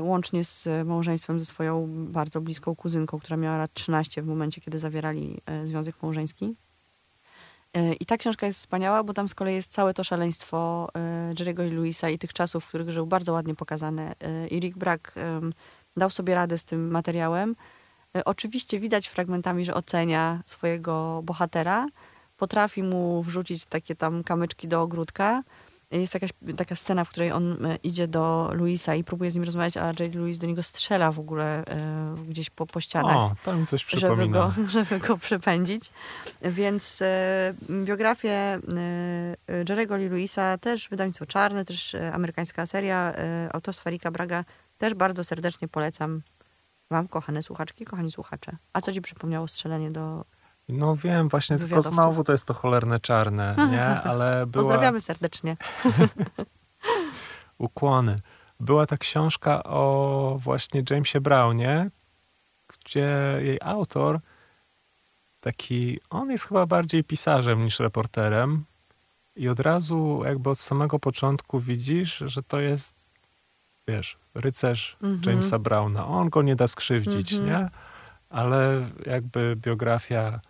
[0.00, 4.78] Łącznie z małżeństwem ze swoją bardzo bliską kuzynką, która miała lat 13 w momencie, kiedy
[4.78, 6.54] zawierali związek małżeński.
[7.76, 11.34] E, I ta książka jest wspaniała, bo tam z kolei jest całe to szaleństwo e,
[11.34, 14.14] Jerry'ego i Louisa i tych czasów, w których żył, bardzo ładnie pokazane.
[14.20, 15.14] E, I Rick Brack
[15.96, 17.56] dał sobie radę z tym materiałem.
[18.24, 21.86] Oczywiście widać fragmentami, że ocenia swojego bohatera,
[22.36, 25.42] potrafi mu wrzucić takie tam kamyczki do ogródka.
[25.90, 29.44] Jest jakaś taka scena, w której on e, idzie do Luisa i próbuje z nim
[29.44, 33.36] rozmawiać, a Jerry Louis do niego strzela w ogóle e, gdzieś po, po ścianach O,
[33.44, 35.92] to mi coś żeby go, żeby go przepędzić.
[36.42, 38.60] Więc e, biografię e,
[39.68, 43.12] Jerego Lee Louisa, też wydawnictwo czarne, też amerykańska seria
[43.52, 44.44] autorstwa Rika Braga,
[44.78, 46.22] też bardzo serdecznie polecam
[46.90, 48.56] wam, kochane słuchaczki, kochani słuchacze.
[48.72, 50.24] A co ci przypomniało strzelenie do...
[50.72, 53.84] No wiem, właśnie, tylko znowu to jest to cholerne czarne, nie?
[53.86, 54.64] Ale była...
[54.64, 55.56] Pozdrawiamy serdecznie.
[57.58, 58.14] Ukłony.
[58.60, 61.90] Była ta książka o właśnie Jamesie Brownie,
[62.68, 64.20] gdzie jej autor
[65.40, 68.64] taki, on jest chyba bardziej pisarzem niż reporterem
[69.36, 73.10] i od razu jakby od samego początku widzisz, że to jest,
[73.88, 75.20] wiesz, rycerz Mhm.
[75.36, 76.06] Jamesa Browna.
[76.06, 77.50] On go nie da skrzywdzić, Mhm.
[77.50, 77.68] nie?
[78.30, 80.40] Ale jakby biografia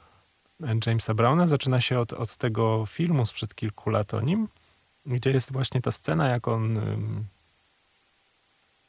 [0.87, 4.49] Jamesa Browna zaczyna się od, od tego filmu sprzed kilku lat o nim,
[5.07, 7.27] gdzie jest właśnie ta scena, jak on ym,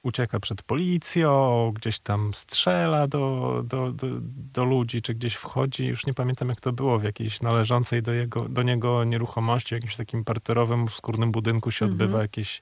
[0.03, 4.07] ucieka przed policją, gdzieś tam strzela do, do, do,
[4.53, 8.13] do ludzi, czy gdzieś wchodzi, już nie pamiętam jak to było, w jakiejś należącej do,
[8.13, 11.91] jego, do niego nieruchomości, w jakimś takim parterowym, skórnym budynku się Mhm.
[11.91, 12.61] odbywa jakieś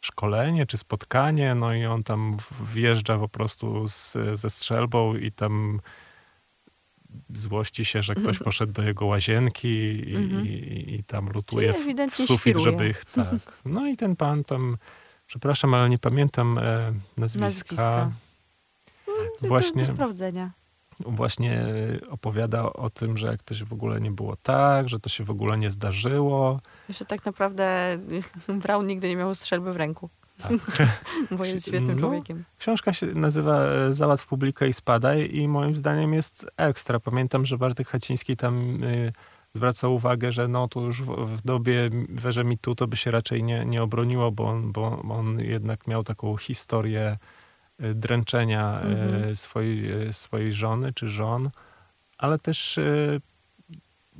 [0.00, 2.36] szkolenie czy spotkanie, no i on tam
[2.74, 5.80] wjeżdża po prostu z, ze strzelbą i tam
[7.34, 9.68] złości się, że ktoś poszedł do jego łazienki
[10.10, 10.46] i, Mhm.
[10.46, 11.72] i, i tam lutuje
[12.10, 12.64] w, sufit, świruje.
[12.64, 13.28] żeby ich, tak.
[13.64, 14.76] No i ten pan tam,
[15.26, 17.46] przepraszam, ale nie pamiętam e, nazwiska.
[17.46, 18.10] Nazwiska.
[19.42, 20.50] Do, Właśnie, do sprawdzenia.
[21.00, 21.66] właśnie
[22.10, 25.24] opowiada o tym, że jak to się w ogóle nie było tak, że to się
[25.24, 26.60] w ogóle nie zdarzyło.
[26.88, 27.98] Że tak naprawdę
[28.62, 30.52] Brown nigdy nie miał strzelby w ręku, Tak.
[31.38, 32.00] bo jest świetnym No.
[32.00, 32.44] człowiekiem.
[32.58, 37.00] Książka się nazywa e, Załatw publikę i spadaj i moim zdaniem jest ekstra.
[37.00, 39.12] Pamiętam, że Bartek Haciński tam y,
[39.52, 43.10] zwraca uwagę, że no tu już w, w dobie w erze mitu to by się
[43.10, 47.18] raczej nie, nie obroniło, bo on, bo on jednak miał taką historię
[47.84, 49.36] y, dręczenia Mhm.
[49.36, 51.50] swojej, y, swojej żony czy żon,
[52.18, 52.80] ale też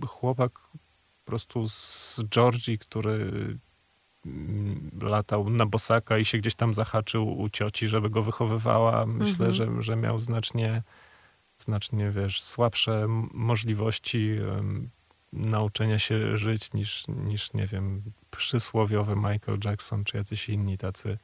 [0.06, 0.52] chłopak
[1.24, 3.30] po prostu z Georgii, który
[5.02, 9.06] latał na bosaka i się gdzieś tam zahaczył u cioci, żeby go wychowywała.
[9.06, 9.52] Myślę, Mhm.
[9.52, 10.82] że, że miał znacznie,
[11.58, 14.36] znacznie, wiesz, słabsze możliwości
[15.32, 21.18] nauczenia się żyć niż, niż, nie wiem, przysłowiowy Michael Jackson czy jacyś inni tacy.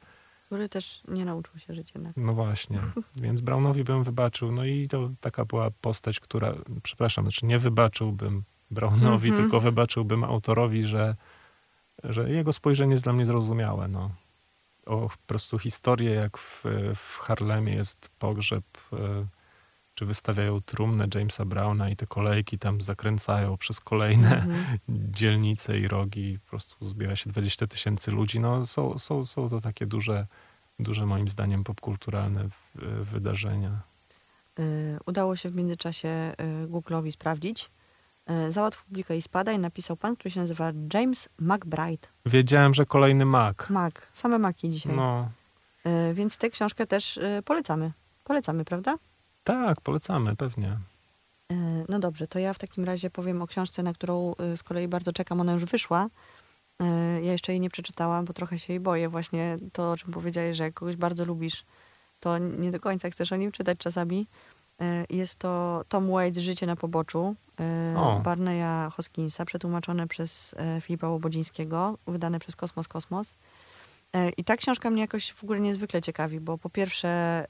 [0.45, 2.13] Który też nie nauczył się żyć jednak.
[2.17, 2.79] No właśnie,
[3.23, 4.51] więc Brownowi bym wybaczył.
[4.51, 9.43] No i to taka była postać, która, przepraszam, znaczy nie wybaczyłbym Brownowi, Mhm.
[9.43, 11.15] tylko wybaczyłbym autorowi, że,
[12.03, 13.87] że jego spojrzenie jest dla mnie zrozumiałe.
[13.87, 14.11] No.
[14.85, 16.63] O po prostu historię, jak w,
[16.95, 18.63] w Harlemie jest pogrzeb,
[18.93, 19.25] e,
[19.95, 24.77] czy wystawiają trumnę Jamesa Browna i te kolejki tam zakręcają przez kolejne Mhm.
[25.17, 28.39] dzielnice i rogi, po prostu zbiera się 20 tysięcy ludzi.
[28.39, 30.27] No, są, są, są to takie duże,
[30.79, 32.47] duże moim zdaniem popkulturalne
[33.01, 33.81] wydarzenia.
[34.59, 37.69] Y, Udało się w międzyczasie y, Google'owi sprawdzić.
[38.31, 42.07] Y, Załatw publikę i spadaj napisał pan, który się nazywa James McBride.
[42.25, 43.69] Wiedziałem, że kolejny mak.
[43.69, 43.93] Mac.
[44.13, 44.95] Same maki dzisiaj.
[44.95, 45.29] No,
[46.09, 47.91] Y, Więc tę książkę też y, polecamy.
[48.23, 48.95] Polecamy, prawda?
[49.43, 50.77] tak, polecamy, pewnie.
[51.89, 55.13] No dobrze, to ja w takim razie powiem o książce, na którą z kolei bardzo
[55.13, 55.41] czekam.
[55.41, 56.07] Ona już wyszła.
[57.23, 59.09] Ja jeszcze jej nie przeczytałam, bo trochę się jej boję.
[59.09, 61.65] Właśnie to, o czym powiedziałeś, że jak kogoś bardzo lubisz,
[62.19, 64.27] to nie do końca chcesz o nim czytać czasami.
[65.11, 67.35] Y, Jest to Tom Waits Życie na poboczu
[67.97, 68.19] O.
[68.19, 73.35] Barneya Hoskinsa, przetłumaczone przez y, Filipa Łobodzińskiego, wydane przez Kosmos Kosmos.
[74.37, 77.45] I ta książka mnie jakoś w ogóle niezwykle ciekawi, bo po pierwsze,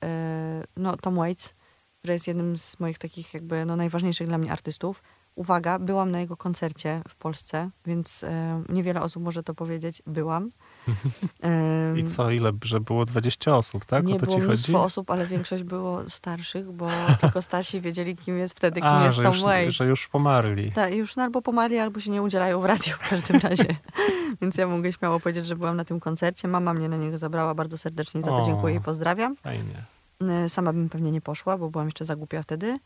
[0.77, 1.53] no, Tom Waits,
[1.99, 5.03] który jest jednym z moich takich jakby no, najważniejszych dla mnie artystów.
[5.35, 10.01] Uwaga, byłam na jego koncercie w Polsce, więc e, niewiele osób może to powiedzieć.
[10.07, 10.49] Byłam.
[11.99, 14.05] I co, ile, że było 20 osób, tak?
[14.05, 14.85] Nie o to było ci mnóstwo chodzi?
[14.85, 16.89] osób, ale większość było starszych, bo
[17.21, 19.75] tylko starsi wiedzieli, kim jest wtedy, kim A, jest że Tom już, Waits.
[19.75, 20.71] że już pomarli.
[20.71, 23.67] Tak, już albo pomarli, albo się nie udzielają w radiu w każdym razie.
[24.41, 26.47] Więc ja mogę śmiało powiedzieć, że byłam na tym koncercie.
[26.47, 28.45] Mama mnie na niego zabrała bardzo serdecznie za to O.
[28.45, 29.35] dziękuję i pozdrawiam.
[29.35, 29.83] Fajnie.
[30.21, 32.79] E, Sama bym pewnie nie poszła, bo byłam jeszcze za głupia wtedy.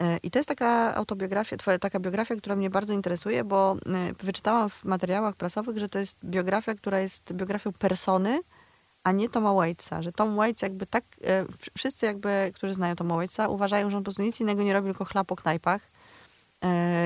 [0.00, 4.70] E, I to jest taka autobiografia, taka biografia, która mnie bardzo interesuje, bo e, wyczytałam
[4.70, 8.40] w materiałach prasowych, że to jest biografia, która jest biografią persony,
[9.04, 10.02] a nie Toma Waitsa.
[10.02, 11.44] Że Tom Waits jakby tak, e,
[11.78, 14.88] wszyscy jakby, którzy znają Toma Waitsa, uważają, że on po prostu nic innego nie robi,
[14.88, 15.90] tylko chlap po knajpach.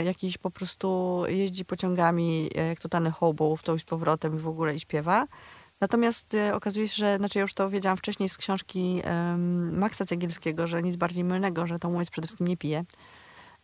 [0.04, 4.48] Jakiś po prostu jeździ pociągami, jak totalny hobo w tą i z powrotem i w
[4.48, 5.26] ogóle i śpiewa.
[5.80, 10.04] Natomiast e, okazuje się, że, znaczy ja już to wiedziałam wcześniej z książki um, Maxa
[10.04, 12.84] Cegielskiego, że nic bardziej mylnego, że Tom Waits przede wszystkim nie pije.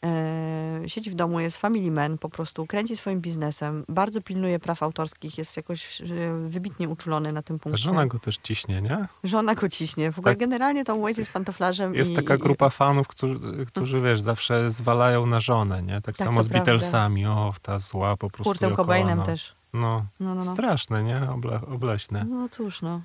[0.05, 4.83] E, siedzi w domu, jest family man, po prostu kręci swoim biznesem, bardzo pilnuje praw
[4.83, 6.05] autorskich, jest jakoś e,
[6.47, 7.83] wybitnie uczulony na tym punkcie.
[7.83, 9.09] Żona go też ciśnie, nie?
[9.25, 10.13] Żona go ciśnie.
[10.13, 10.41] W ogóle Tak.
[10.41, 11.95] generalnie Tom Waits jest pantoflarzem.
[11.95, 15.95] Jest i, taka i- grupa fanów, którzy, którzy wiesz, zawsze zwalają na żonę, nie?
[15.95, 16.65] Tak, Tak, samo z prawda.
[16.73, 17.27] Beatlesami.
[17.27, 18.51] O, ta zła po prostu.
[18.51, 19.55] Kurtem Cobainem też.
[19.73, 20.53] No, No, no, no.
[20.53, 21.31] straszne, nie?
[21.31, 22.25] Oble, obleśne.
[22.25, 23.01] No cóż, no.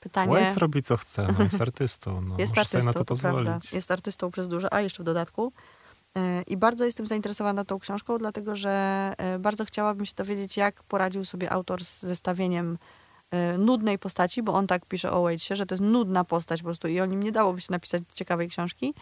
[0.00, 0.32] Pytanie...
[0.32, 2.20] Waits robi co chce, no, jest artystą.
[2.20, 3.38] No, Jest artystą, na to to, prawda.
[3.38, 3.72] pozwolić.
[3.72, 5.52] Jest artystą przez duże, a jeszcze w dodatku.
[6.16, 8.70] E, I bardzo jestem zainteresowana tą książką, dlatego że
[9.18, 12.78] e, bardzo chciałabym się dowiedzieć, jak poradził sobie autor z zestawieniem
[13.30, 16.64] e, nudnej postaci, bo on tak pisze o Waitsie, że to jest nudna postać po
[16.64, 18.94] prostu i o nim nie dałoby się napisać ciekawej książki,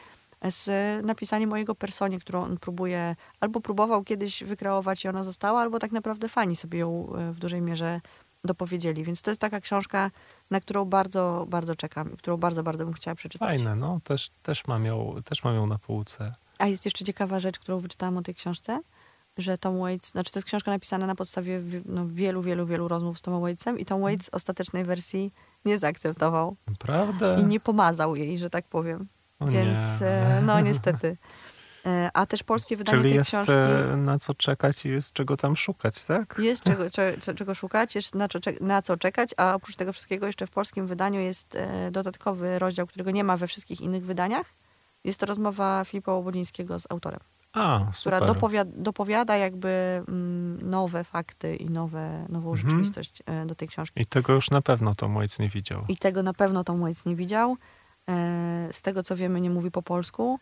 [0.51, 0.71] z
[1.07, 5.79] napisaniem o jego personie, którą on próbuje, albo próbował kiedyś wykreować i ona została, albo
[5.79, 8.01] tak naprawdę fani sobie ją e, w dużej mierze
[8.45, 9.05] dopowiedzieli.
[9.05, 10.11] Więc to jest taka książka,
[10.51, 13.49] na którą bardzo, bardzo czekam i którą bardzo, bardzo bym chciała przeczytać.
[13.49, 14.01] Fajne, no.
[14.05, 16.35] Też, też, mam ją, też mam ją na półce.
[16.59, 18.81] A jest jeszcze ciekawa rzecz, którą wyczytałam o tej książce,
[19.37, 22.89] że Tom Waits, znaczy to jest książka napisana na podstawie wi- no, wielu, wielu, wielu
[22.89, 25.33] rozmów z Tomem Waitsem i Tom Waits ostatecznej wersji
[25.65, 27.39] nie zaakceptował Naprawdę?
[27.41, 29.09] i nie pomazał jej, że tak powiem.
[29.41, 30.07] O Więc nie.
[30.07, 31.17] e, no niestety.
[31.87, 35.13] E, A też polskie wydanie Czyli tej jest książki e, na co czekać i jest
[35.13, 36.37] czego tam szukać, tak?
[36.39, 39.93] jest czego, cze- cze- czego szukać, jest na, co na co czekać, a oprócz tego
[39.93, 41.59] wszystkiego jeszcze w polskim wydaniu jest
[41.91, 44.47] dodatkowy rozdział, którego nie ma we wszystkich innych wydaniach.
[45.05, 47.21] Jest to rozmowa Filipa Łobodzińskiego z autorem.
[47.53, 52.57] A, która dopowiada, dopowiada jakby mm, nowe fakty i nowe, nową Mhm.
[52.57, 54.01] rzeczywistość e, do tej książki.
[54.03, 55.85] I tego już na pewno Tom Waits nie widział.
[55.89, 57.57] I tego na pewno Tom Waits nie widział.
[58.09, 60.39] E, Z tego, co wiemy, nie mówi po polsku.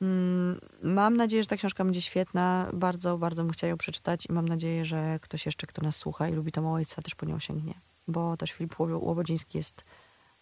[0.00, 2.70] Mm, Mam nadzieję, że ta książka będzie świetna.
[2.72, 6.28] Bardzo, bardzo bym chciała ją przeczytać i mam nadzieję, że ktoś jeszcze, kto nas słucha
[6.28, 7.74] i lubi Toma Waitsa, też po nią sięgnie.
[8.08, 9.84] Bo też Filip Łobo- Łobodziński jest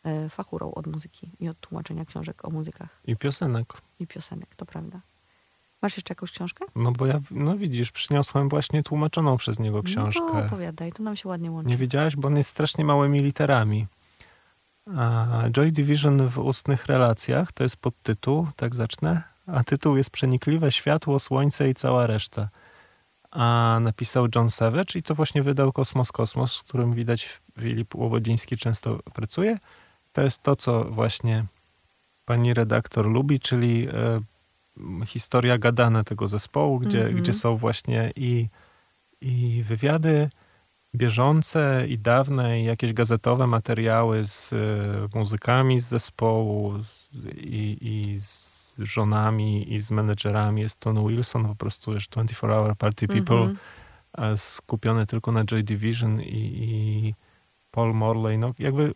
[0.05, 3.73] e, fachurą od muzyki i od tłumaczenia książek o muzykach I piosenek.
[3.99, 5.01] i piosenek, to prawda.
[5.83, 6.65] Masz jeszcze jakąś książkę?
[6.75, 10.21] No bo ja, no widzisz, przyniosłem właśnie tłumaczoną przez niego No książkę.
[10.21, 11.71] to opowiadaj, to nam się ładnie łączy.
[11.71, 13.87] Nie wiedziałaś, bo on jest strasznie małymi literami.
[15.51, 19.23] Joy Division w ustnych relacjach to jest podtytuł, tak zacznę.
[19.47, 22.49] A tytuł jest Przenikliwe światło, słońce i cała reszta.
[23.31, 28.57] A napisał John Savage i to właśnie wydał Kosmos Kosmos, z którym widać Filip Łobodziński
[28.57, 29.59] często pracuje.
[30.13, 31.45] To jest to, co właśnie
[32.25, 34.21] pani redaktor lubi, czyli e,
[35.07, 37.17] historia gadana tego zespołu, gdzie, Mhm.
[37.17, 38.49] gdzie są właśnie i,
[39.21, 40.31] i wywiady
[40.95, 44.57] bieżące i dawne, i jakieś gazetowe materiały z e,
[45.19, 46.75] muzykami z zespołu
[47.37, 50.61] i, i z żonami i z menedżerami.
[50.63, 53.57] Jest Tony Wilson, po prostu już 24 Hour Party People, Mhm.
[54.13, 57.15] a skupiony tylko na Joy Division i, i
[57.71, 58.39] Paul Morley.
[58.39, 58.93] No jakby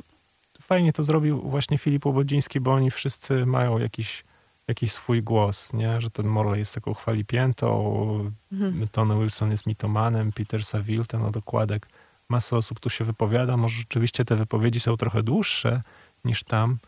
[0.62, 4.24] fajnie to zrobił właśnie Filip Łobodziński, bo oni wszyscy mają jakiś,
[4.68, 6.00] jakiś swój głos, nie?
[6.00, 8.88] Że ten Morley jest taką chwalipiętą, Mhm.
[8.88, 11.88] Tony Wilson jest mitomanem, Peter Saville, ten od okładek.
[12.28, 13.56] Masa osób tu się wypowiada.
[13.56, 15.82] Może rzeczywiście te wypowiedzi są trochę dłuższe
[16.24, 16.78] niż tam,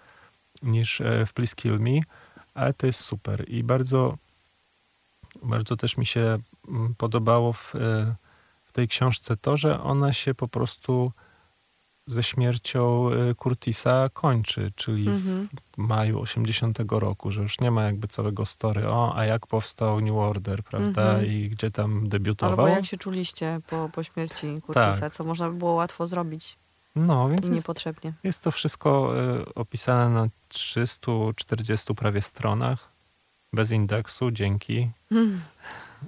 [0.63, 2.01] niż e, w Please Kill Me,
[2.55, 3.49] ale to jest super.
[3.49, 4.19] I bardzo,
[5.43, 6.39] bardzo też mi się
[6.69, 8.15] mm, podobało w, e,
[8.65, 11.13] w tej książce to, że ona się po prostu
[12.09, 15.49] ze śmiercią e, Curtisa kończy, czyli Mhm.
[15.73, 20.01] w maju 80 roku, że już nie ma jakby całego story, o, a jak powstał
[20.01, 21.27] New Order, prawda, Mhm.
[21.27, 22.51] i gdzie tam debiutował.
[22.67, 25.15] Albo jak się czuliście po, po śmierci Curtisa, Tak.
[25.15, 26.57] co można by było łatwo zrobić
[26.97, 28.13] No, więc jest, niepotrzebnie.
[28.25, 32.93] jest to wszystko e, opisane na 340 prawie stronach,
[33.53, 34.91] bez indeksu, dzięki.
[35.09, 35.41] Hmm.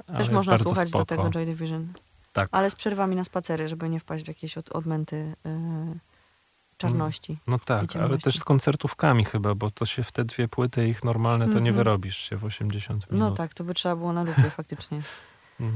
[0.06, 1.04] Też jest można słuchać spoko.
[1.04, 1.92] do tego Joy Division.
[2.32, 2.48] Tak.
[2.52, 5.98] Ale z przerwami na spacery, żeby nie wpaść w jakieś od, odmęty y,
[6.76, 7.38] czarności.
[7.46, 10.88] No i tak, ale też z koncertówkami chyba, bo to się w te dwie płyty
[10.88, 11.76] ich normalne to nie Mhm.
[11.76, 13.28] wyrobisz się w 80 minut.
[13.30, 15.02] No tak, to by trzeba było na lupie faktycznie.
[15.60, 15.66] No.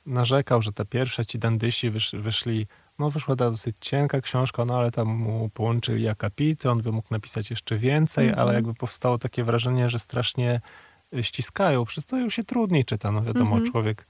[0.07, 2.67] narzekał, że te pierwsze ci Dandysi wysz, wyszli,
[2.99, 7.09] no wyszła ta dosyć cienka książka, no ale tam mu połączyli akapity, on by mógł
[7.11, 8.43] napisać jeszcze więcej, Mhm.
[8.49, 10.61] ale jakby powstało takie wrażenie, że strasznie
[11.15, 13.73] e, ściskają, przez co już się trudniej czyta, no wiadomo, Mhm.
[13.73, 14.07] człowiek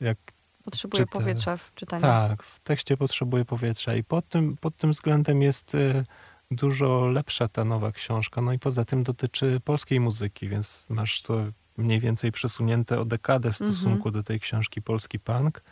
[0.00, 0.18] jak
[0.64, 2.02] Potrzebuje czyta- powietrza w czytaniu.
[2.02, 6.04] tak, w tekście potrzebuje powietrza i pod tym, pod tym względem jest y,
[6.50, 8.40] dużo lepsza ta nowa książka.
[8.40, 11.36] No i poza tym dotyczy polskiej muzyki, więc masz to
[11.76, 13.72] mniej więcej przesunięte o dekadę w Mhm.
[13.72, 15.62] stosunku do tej książki Polski Punk.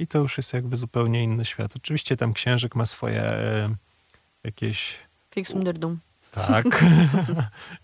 [0.00, 1.72] I to już jest jakby zupełnie inny świat.
[1.76, 3.74] Oczywiście tam księżyk ma swoje e,
[4.44, 4.96] jakieś
[5.34, 5.98] Fix under Doom.
[6.30, 6.64] Tak.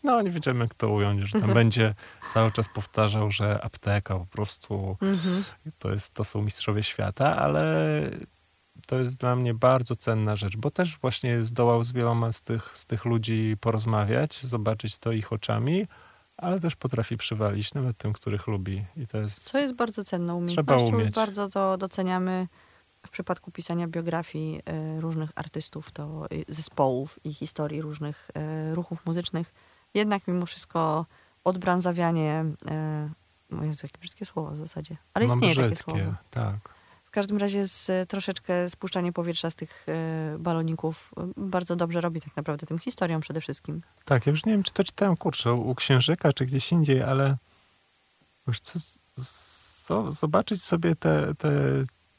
[0.05, 1.95] No nie wiedziemy, jak to ująć, że tam będzie
[2.33, 5.45] cały czas powtarzał, że apteka po prostu Mhm.
[5.79, 8.01] to, jest, to są mistrzowie świata, ale
[8.87, 12.71] to jest dla mnie bardzo cenna rzecz, bo też właśnie zdołał z wieloma z tych,
[12.75, 15.87] z tych ludzi porozmawiać, zobaczyć to ich oczami,
[16.37, 18.85] ale też potrafi przywalić nawet tym, których lubi.
[18.97, 19.51] I to jest...
[19.51, 21.15] Co jest bardzo cenną Trzeba umiejętnością i umieć.
[21.15, 22.47] bardzo to doceniamy
[23.07, 24.63] w przypadku pisania biografii
[24.97, 28.31] y, różnych artystów, to zespołów i historii różnych
[28.71, 29.55] y, ruchów muzycznych.
[29.95, 31.07] Jednak mimo wszystko
[31.45, 32.45] odbranzawianie,
[33.51, 36.15] y, o Jezu, jakie brzydkie słowo w zasadzie, ale no, istnieje takie brzydkie, słowo.
[36.31, 36.76] Tak.
[37.17, 39.87] W każdym razie z, y, troszeczkę spuszczanie powietrza z tych
[40.35, 43.83] y, baloników y, bardzo dobrze robi tak naprawdę tym historią przede wszystkim.
[44.05, 47.37] Tak, ja już nie wiem, czy to czytałem, kurczę, u Księżyka, czy gdzieś indziej, ale
[48.47, 48.79] już co,
[49.85, 51.51] co, zobaczyć sobie te, te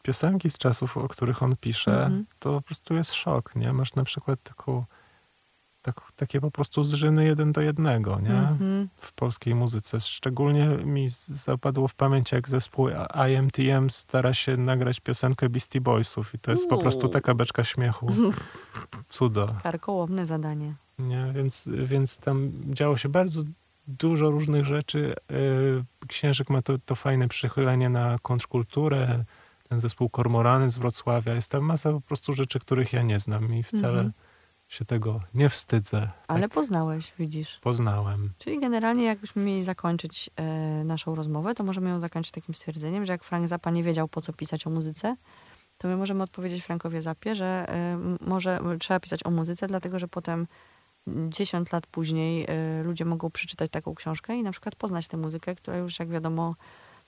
[0.01, 2.25] piosenki z czasów, o których on pisze, Mhm.
[2.39, 3.73] to po prostu jest szok, nie?
[3.73, 4.85] Masz na przykład taką,
[5.81, 8.37] tak, takie po prostu zżyny jeden do jednego, nie?
[8.37, 8.89] Mhm.
[8.97, 10.01] W polskiej muzyce.
[10.01, 12.89] Szczególnie mi zapadło w pamięć, jak zespół
[13.29, 17.13] IMTM stara się nagrać piosenkę Beastie Boysów i to jest po prostu Uuu.
[17.13, 18.07] taka beczka śmiechu.
[19.09, 19.55] Cudo.
[19.63, 20.73] Karkołomne zadanie.
[20.99, 23.41] Nie, więc, więc tam działo się bardzo
[23.87, 25.15] dużo różnych rzeczy.
[25.29, 29.23] Yy, Księżyk ma to, to fajne przychylenie na kontrkulturę,
[29.69, 31.33] ten zespół Kormorany z Wrocławia.
[31.33, 34.11] Jest tam masa po prostu rzeczy, których ja nie znam i wcale Mhm.
[34.67, 36.09] Się tego nie wstydzę.
[36.27, 37.59] Ale tak poznałeś, widzisz.
[37.59, 38.33] poznałem.
[38.37, 40.43] Czyli generalnie jakbyśmy mieli zakończyć e,
[40.83, 44.21] naszą rozmowę, to możemy ją zakończyć takim stwierdzeniem, że jak Frank Zappa nie wiedział, po
[44.21, 45.15] co pisać o muzyce,
[45.77, 50.07] to my możemy odpowiedzieć Frankowi Zappie, że e, może trzeba pisać o muzyce, dlatego że
[50.07, 50.47] potem
[51.07, 55.17] m, 10 lat później e, ludzie mogą przeczytać taką książkę i na przykład poznać tę
[55.17, 56.55] muzykę, która już jak wiadomo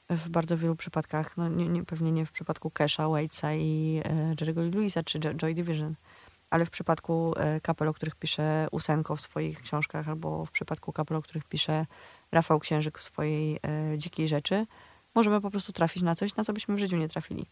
[0.10, 4.36] w bardzo wielu przypadkach, no nie, nie, pewnie nie w przypadku Kesha, Waitsa i e,
[4.36, 5.96] Jerry'ego Lewisa czy Jo- Joy Division,
[6.50, 10.94] ale w przypadku e, kapel, o których pisze Usenko w swoich książkach, albo w przypadku
[10.94, 11.86] kapel, o których pisze
[12.32, 14.66] Rafał Księżyk w swojej e, Dzikiej Rzeczy,
[15.16, 17.46] możemy po prostu trafić na coś, na co byśmy w życiu nie trafili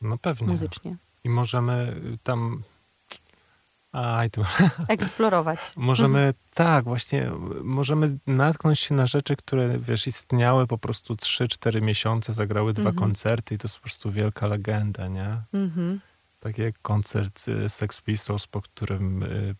[0.00, 0.46] No pewnie.
[0.46, 0.96] muzycznie.
[1.24, 2.62] I możemy tam...
[3.92, 4.44] Aj, tu
[4.88, 5.58] Eksplorować.
[5.76, 7.30] Możemy, tak, właśnie,
[7.62, 12.96] możemy natknąć się na rzeczy, które, wiesz, istniały po prostu 3-4 miesiące, zagrały dwa Mhm.
[12.96, 15.42] koncerty i to jest po prostu wielka legenda, nie?
[15.52, 16.00] Mhm.
[16.40, 19.54] Tak jak koncert Sex Pistols, po którym y,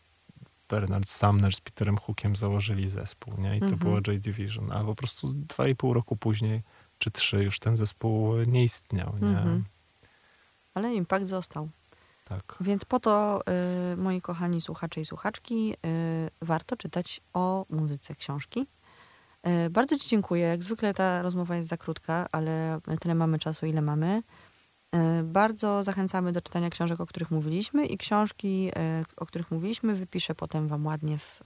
[0.68, 3.56] Bernard Sumner z Peterem Hookiem założyli zespół, nie?
[3.56, 3.78] I to Mhm.
[3.78, 6.62] było Joy Division, a po prostu dwa i pół roku później,
[6.98, 9.28] czy trzy, już ten zespół nie istniał, nie?
[9.28, 9.64] Mhm.
[10.74, 11.68] Ale impact został.
[12.24, 12.56] Tak.
[12.60, 13.40] Więc po to,
[13.92, 18.66] y, moi kochani słuchacze i słuchaczki, y, warto czytać o muzyce książki.
[19.66, 20.46] Y, bardzo Ci dziękuję.
[20.46, 24.22] Jak zwykle ta rozmowa jest za krótka, ale tyle mamy czasu, ile mamy.
[24.96, 29.94] Y, bardzo zachęcamy do czytania książek, o których mówiliśmy i książki, y, o których mówiliśmy,
[29.94, 31.44] wypiszę potem Wam ładnie w, y,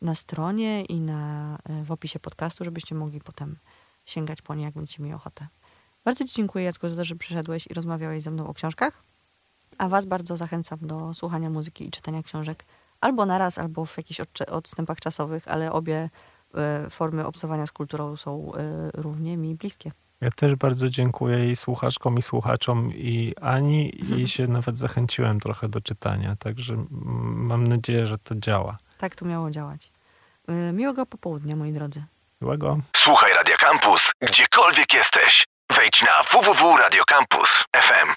[0.00, 3.56] na stronie i na, w opisie podcastu, żebyście mogli potem
[4.04, 5.46] sięgać po nie, jak będziecie mieli ochotę.
[6.04, 9.02] Bardzo Ci dziękuję, Jacku, za to, że przyszedłeś i rozmawiałeś ze mną o książkach.
[9.78, 12.64] A Was bardzo zachęcam do słuchania muzyki i czytania książek
[13.00, 14.20] albo naraz, albo w jakichś
[14.50, 16.10] odstępach czasowych, ale obie
[16.54, 19.92] e, formy obcowania z kulturą są e, równie mi bliskie.
[20.20, 25.68] Ja też bardzo dziękuję i słuchaczkom, i słuchaczom, i Ani, i się nawet zachęciłem trochę
[25.68, 26.84] do czytania, także
[27.50, 28.78] mam nadzieję, że to działa.
[28.98, 29.92] Tak to miało działać.
[30.48, 32.04] E, Miłego popołudnia, moi drodzy.
[32.40, 32.78] Miłego.
[32.96, 35.44] Słuchaj Radio Campus, gdziekolwiek jesteś.
[35.76, 38.14] Wejdź na www.radiocampus.fm.